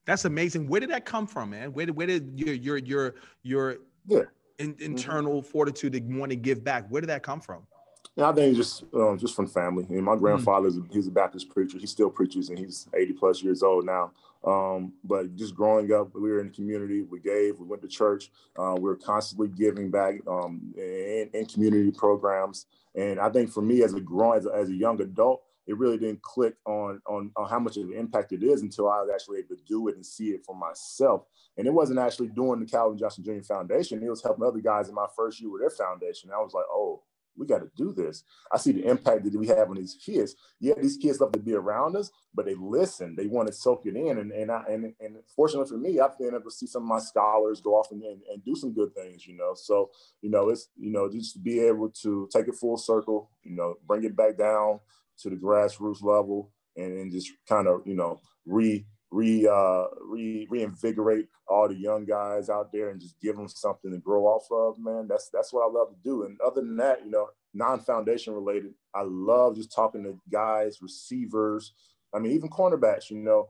That's 0.05 0.23
amazing. 0.23 0.69
Where 0.69 0.79
did 0.79 0.91
that 0.91 1.03
come 1.03 1.27
from, 1.27 1.49
man? 1.49 1.73
Where 1.73 1.87
did, 1.87 1.95
where 1.97 2.07
did 2.07 2.39
your, 2.39 2.53
your, 2.53 2.77
your, 2.77 3.15
your 3.43 3.75
yeah. 4.07 4.19
in, 4.59 4.75
mm-hmm. 4.75 4.85
internal 4.85 5.41
mm-hmm. 5.41 5.51
fortitude 5.51 5.91
to 5.91 5.99
want 5.99 6.29
to 6.29 6.37
give 6.37 6.63
back? 6.63 6.87
Where 6.87 7.01
did 7.01 7.09
that 7.09 7.21
come 7.21 7.41
from? 7.41 7.67
Yeah, 8.15 8.29
I 8.29 8.33
think 8.33 8.55
just 8.55 8.83
um, 8.93 9.17
just 9.17 9.35
from 9.35 9.47
family. 9.47 9.85
I 9.89 9.93
mean, 9.93 10.03
my 10.03 10.15
grandfather's 10.15 10.77
mm. 10.77 10.91
he's 10.91 11.07
a 11.07 11.11
Baptist 11.11 11.49
preacher. 11.49 11.77
He 11.77 11.87
still 11.87 12.09
preaches, 12.09 12.49
and 12.49 12.59
he's 12.59 12.87
80 12.93 13.13
plus 13.13 13.41
years 13.41 13.63
old 13.63 13.85
now. 13.85 14.11
Um, 14.43 14.93
but 15.03 15.35
just 15.35 15.55
growing 15.55 15.91
up, 15.93 16.13
we 16.13 16.21
were 16.21 16.39
in 16.39 16.47
the 16.47 16.53
community. 16.53 17.03
We 17.03 17.19
gave. 17.19 17.59
We 17.59 17.65
went 17.65 17.81
to 17.81 17.87
church. 17.87 18.31
Uh, 18.57 18.75
we 18.75 18.83
were 18.83 18.95
constantly 18.95 19.49
giving 19.49 19.91
back 19.91 20.15
um, 20.27 20.73
in, 20.77 21.29
in, 21.33 21.45
community 21.45 21.91
programs. 21.91 22.65
And 22.95 23.19
I 23.19 23.29
think 23.29 23.51
for 23.51 23.61
me, 23.61 23.83
as 23.83 23.93
a 23.93 23.99
growing 23.99 24.39
as 24.39 24.45
a, 24.45 24.49
as 24.49 24.69
a 24.69 24.75
young 24.75 25.01
adult, 25.01 25.43
it 25.67 25.77
really 25.77 25.97
didn't 25.97 26.21
click 26.23 26.55
on, 26.65 26.99
on, 27.05 27.31
on 27.35 27.47
how 27.47 27.59
much 27.59 27.77
of 27.77 27.83
an 27.83 27.93
impact 27.93 28.31
it 28.31 28.41
is 28.41 28.63
until 28.63 28.89
I 28.89 29.01
was 29.01 29.11
actually 29.13 29.39
able 29.39 29.55
to 29.55 29.61
do 29.67 29.87
it 29.87 29.95
and 29.95 30.05
see 30.05 30.29
it 30.29 30.43
for 30.43 30.55
myself. 30.55 31.25
And 31.57 31.67
it 31.67 31.73
wasn't 31.73 31.99
actually 31.99 32.29
doing 32.29 32.59
the 32.59 32.65
Calvin 32.65 32.97
Johnson 32.97 33.23
Jr. 33.23 33.43
Foundation. 33.43 34.01
It 34.01 34.09
was 34.09 34.23
helping 34.23 34.45
other 34.45 34.61
guys 34.61 34.89
in 34.89 34.95
my 34.95 35.05
first 35.15 35.39
year 35.39 35.51
with 35.51 35.61
their 35.61 35.69
foundation. 35.69 36.31
I 36.33 36.39
was 36.39 36.53
like, 36.53 36.65
oh, 36.71 37.03
we 37.39 37.47
got 37.47 37.59
to 37.59 37.71
do 37.75 37.93
this. 37.93 38.23
I 38.51 38.57
see 38.57 38.73
the 38.73 38.85
impact 38.85 39.23
that 39.23 39.39
we 39.39 39.47
have 39.47 39.69
on 39.69 39.77
these 39.77 39.95
kids. 39.95 40.35
Yeah, 40.59 40.73
these 40.79 40.97
kids 40.97 41.19
love 41.19 41.31
to 41.31 41.39
be 41.39 41.53
around 41.53 41.95
us, 41.95 42.11
but 42.35 42.45
they 42.45 42.55
listen. 42.55 43.15
They 43.15 43.27
want 43.27 43.47
to 43.47 43.53
soak 43.53 43.85
it 43.85 43.95
in. 43.95 44.17
And 44.17 44.31
and 44.31 44.51
I, 44.51 44.63
and, 44.69 44.93
and 44.99 45.15
fortunately 45.35 45.69
for 45.69 45.77
me, 45.77 45.99
I've 45.99 46.17
been 46.17 46.35
able 46.35 46.43
to 46.43 46.51
see 46.51 46.67
some 46.67 46.83
of 46.83 46.89
my 46.89 46.99
scholars 46.99 47.61
go 47.61 47.75
off 47.75 47.91
and, 47.91 48.03
and, 48.03 48.21
and 48.31 48.43
do 48.43 48.55
some 48.55 48.73
good 48.73 48.93
things. 48.93 49.25
You 49.25 49.37
know, 49.37 49.53
so 49.55 49.89
you 50.21 50.29
know 50.29 50.49
it's 50.49 50.69
you 50.77 50.91
know 50.91 51.09
just 51.09 51.33
to 51.33 51.39
be 51.39 51.59
able 51.61 51.89
to 52.03 52.29
take 52.31 52.47
it 52.47 52.55
full 52.55 52.77
circle. 52.77 53.31
You 53.43 53.55
know, 53.55 53.75
bring 53.87 54.03
it 54.03 54.15
back 54.15 54.37
down 54.37 54.81
to 55.19 55.29
the 55.29 55.35
grassroots 55.35 56.03
level 56.03 56.51
and, 56.75 56.93
and 56.93 57.11
just 57.11 57.31
kind 57.47 57.67
of 57.67 57.81
you 57.85 57.95
know 57.95 58.19
re 58.45 58.85
re 59.11 59.47
uh 59.47 59.85
re 60.01 60.47
reinvigorate 60.49 61.27
all 61.47 61.67
the 61.67 61.75
young 61.75 62.05
guys 62.05 62.49
out 62.49 62.71
there 62.71 62.89
and 62.89 63.01
just 63.01 63.19
give 63.19 63.35
them 63.35 63.47
something 63.47 63.91
to 63.91 63.97
grow 63.97 64.25
off 64.25 64.45
of 64.51 64.77
man 64.77 65.07
that's 65.07 65.29
that's 65.33 65.51
what 65.51 65.61
i 65.61 65.71
love 65.71 65.89
to 65.89 65.95
do 66.03 66.23
and 66.23 66.39
other 66.41 66.61
than 66.61 66.77
that 66.77 67.03
you 67.03 67.09
know 67.09 67.27
non-foundation 67.53 68.33
related 68.33 68.71
i 68.93 69.01
love 69.01 69.55
just 69.55 69.73
talking 69.73 70.03
to 70.03 70.19
guys 70.31 70.77
receivers 70.81 71.73
i 72.13 72.19
mean 72.19 72.31
even 72.31 72.49
cornerbacks 72.49 73.09
you 73.09 73.17
know 73.17 73.47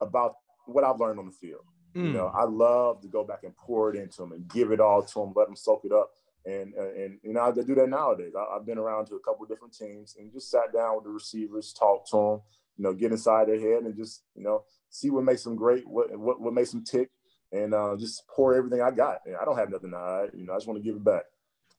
about 0.00 0.36
what 0.66 0.84
i've 0.84 1.00
learned 1.00 1.18
on 1.18 1.26
the 1.26 1.32
field 1.32 1.64
mm. 1.96 2.06
you 2.06 2.12
know 2.12 2.28
i 2.28 2.44
love 2.44 3.00
to 3.00 3.08
go 3.08 3.24
back 3.24 3.40
and 3.42 3.56
pour 3.56 3.92
it 3.92 4.00
into 4.00 4.18
them 4.18 4.32
and 4.32 4.46
give 4.48 4.70
it 4.70 4.80
all 4.80 5.02
to 5.02 5.20
them 5.20 5.32
let 5.34 5.46
them 5.46 5.56
soak 5.56 5.84
it 5.84 5.92
up 5.92 6.10
and 6.46 6.74
and 6.74 7.18
you 7.22 7.32
know 7.32 7.40
I 7.40 7.52
do 7.52 7.74
that 7.74 7.88
nowadays. 7.88 8.32
I, 8.36 8.54
have 8.54 8.66
been 8.66 8.78
around 8.78 9.06
to 9.06 9.14
a 9.14 9.20
couple 9.20 9.46
different 9.46 9.74
teams 9.74 10.16
and 10.18 10.30
just 10.32 10.50
sat 10.50 10.72
down 10.72 10.96
with 10.96 11.04
the 11.04 11.10
receivers, 11.10 11.72
talked 11.72 12.10
to 12.10 12.16
them, 12.16 12.40
you 12.76 12.84
know, 12.84 12.92
get 12.92 13.12
inside 13.12 13.48
their 13.48 13.60
head 13.60 13.84
and 13.84 13.96
just 13.96 14.22
you 14.34 14.42
know 14.42 14.64
see 14.90 15.10
what 15.10 15.24
makes 15.24 15.44
them 15.44 15.56
great, 15.56 15.86
what 15.86 16.16
what, 16.16 16.40
what 16.40 16.54
makes 16.54 16.70
them 16.70 16.84
tick, 16.84 17.10
and 17.52 17.74
uh, 17.74 17.96
just 17.98 18.26
pour 18.28 18.54
everything 18.54 18.80
I 18.80 18.90
got. 18.90 19.18
And 19.26 19.36
I 19.36 19.44
don't 19.44 19.56
have 19.56 19.70
nothing 19.70 19.90
to 19.90 19.98
hide. 19.98 20.30
You 20.34 20.46
know, 20.46 20.52
I 20.52 20.56
just 20.56 20.66
want 20.66 20.78
to 20.78 20.84
give 20.84 20.96
it 20.96 21.04
back. 21.04 21.24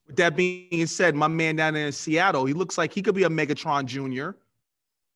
With 0.06 0.16
that 0.16 0.36
being 0.36 0.86
said, 0.86 1.14
my 1.14 1.28
man 1.28 1.56
down 1.56 1.74
there 1.74 1.86
in 1.86 1.92
Seattle, 1.92 2.44
he 2.44 2.52
looks 2.52 2.78
like 2.78 2.92
he 2.92 3.02
could 3.02 3.14
be 3.14 3.24
a 3.24 3.28
Megatron 3.28 3.86
Junior. 3.86 4.36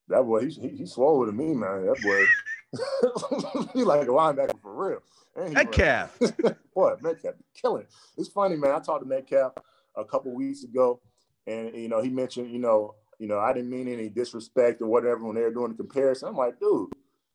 That 0.08 0.22
boy, 0.22 0.40
he's 0.40 0.56
he, 0.56 0.68
he's 0.68 0.92
swollen 0.92 1.28
to 1.28 1.32
me, 1.32 1.54
man. 1.54 1.86
That 1.86 2.00
boy, 2.02 3.68
he 3.74 3.84
like 3.84 4.02
a 4.02 4.06
linebacker 4.06 4.60
for 4.60 4.90
real. 4.90 5.52
Metcalf. 5.52 6.18
boy, 6.74 6.94
Metcalf, 7.00 7.34
killing. 7.54 7.86
It's 8.16 8.28
funny, 8.28 8.56
man. 8.56 8.72
I 8.72 8.80
talked 8.80 9.04
to 9.04 9.08
Metcalf 9.08 9.52
a 9.96 10.04
couple 10.04 10.34
weeks 10.34 10.64
ago, 10.64 11.00
and 11.46 11.74
you 11.76 11.88
know, 11.88 12.02
he 12.02 12.10
mentioned, 12.10 12.50
you 12.50 12.58
know, 12.58 12.96
you 13.20 13.28
know, 13.28 13.38
I 13.38 13.52
didn't 13.52 13.68
mean 13.68 13.86
any 13.86 14.08
disrespect 14.08 14.80
or 14.80 14.86
whatever 14.86 15.24
when 15.24 15.36
they 15.36 15.42
were 15.42 15.52
doing 15.52 15.72
the 15.72 15.76
comparison. 15.76 16.28
I'm 16.28 16.36
like, 16.36 16.58
dude, 16.58 16.88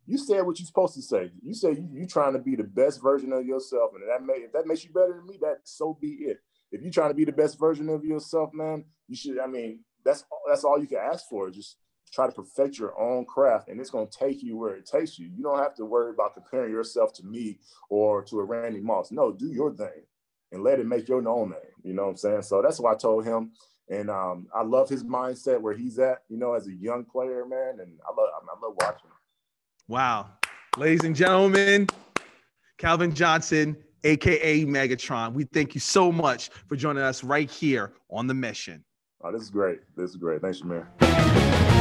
you 0.07 0.17
said 0.17 0.41
what 0.41 0.59
you're 0.59 0.65
supposed 0.65 0.95
to 0.95 1.01
say. 1.03 1.31
You 1.43 1.53
say 1.53 1.73
you, 1.73 1.87
you 1.93 2.07
trying 2.07 2.33
to 2.33 2.39
be 2.39 2.55
the 2.55 2.63
best 2.63 3.03
version 3.03 3.31
of 3.31 3.45
yourself, 3.45 3.91
and 3.93 4.01
that 4.09 4.25
may 4.25 4.41
if 4.41 4.51
that 4.53 4.65
makes 4.65 4.83
you 4.83 4.91
better 4.91 5.13
than 5.13 5.27
me, 5.27 5.37
that 5.41 5.59
so 5.63 5.95
be 6.01 6.07
it. 6.07 6.39
If 6.71 6.81
you're 6.81 6.91
trying 6.91 7.11
to 7.11 7.15
be 7.15 7.23
the 7.23 7.31
best 7.31 7.59
version 7.59 7.87
of 7.89 8.03
yourself, 8.03 8.49
man, 8.51 8.85
you 9.07 9.15
should. 9.15 9.39
I 9.39 9.45
mean, 9.45 9.81
that's 10.03 10.25
that's 10.47 10.63
all 10.63 10.79
you 10.79 10.87
can 10.87 10.97
ask 10.97 11.25
for. 11.29 11.51
Just 11.51 11.77
try 12.11 12.25
to 12.25 12.33
perfect 12.33 12.79
your 12.79 12.99
own 12.99 13.25
craft, 13.25 13.69
and 13.69 13.79
it's 13.79 13.91
going 13.91 14.07
to 14.07 14.17
take 14.17 14.41
you 14.41 14.57
where 14.57 14.75
it 14.75 14.87
takes 14.87 15.19
you. 15.19 15.29
You 15.35 15.43
don't 15.43 15.59
have 15.59 15.75
to 15.75 15.85
worry 15.85 16.09
about 16.09 16.33
comparing 16.33 16.71
yourself 16.71 17.13
to 17.13 17.23
me 17.23 17.59
or 17.91 18.23
to 18.23 18.39
a 18.39 18.43
Randy 18.43 18.81
Moss. 18.81 19.11
No, 19.11 19.31
do 19.31 19.51
your 19.51 19.71
thing 19.71 20.05
and 20.51 20.63
let 20.63 20.79
it 20.79 20.87
make 20.87 21.07
your 21.07 21.27
own 21.27 21.49
name. 21.49 21.59
You 21.83 21.93
know 21.93 22.03
what 22.03 22.09
I'm 22.09 22.17
saying? 22.17 22.41
So 22.43 22.61
that's 22.63 22.79
why 22.79 22.93
I 22.93 22.95
told 22.95 23.25
him. 23.25 23.51
And 23.89 24.09
um, 24.09 24.47
I 24.53 24.63
love 24.63 24.89
his 24.89 25.03
mindset 25.03 25.61
where 25.61 25.75
he's 25.75 25.99
at, 25.99 26.23
you 26.29 26.37
know, 26.37 26.53
as 26.53 26.67
a 26.67 26.73
young 26.73 27.05
player, 27.05 27.45
man. 27.45 27.79
And 27.79 27.99
I 28.03 28.09
love, 28.19 28.29
I 28.33 28.65
love 28.65 28.75
watching. 28.81 29.11
Wow. 29.87 30.31
Ladies 30.77 31.03
and 31.03 31.15
gentlemen, 31.15 31.87
Calvin 32.77 33.13
Johnson, 33.13 33.77
AKA 34.03 34.65
Megatron, 34.65 35.33
we 35.33 35.43
thank 35.45 35.75
you 35.75 35.79
so 35.79 36.11
much 36.11 36.49
for 36.67 36.75
joining 36.75 37.03
us 37.03 37.23
right 37.23 37.49
here 37.49 37.93
on 38.09 38.27
The 38.27 38.33
Mission. 38.33 38.83
Oh, 39.23 39.31
this 39.31 39.41
is 39.41 39.49
great. 39.49 39.79
This 39.95 40.09
is 40.11 40.15
great. 40.17 40.41
Thanks, 40.41 40.61
Shamir. 40.61 41.73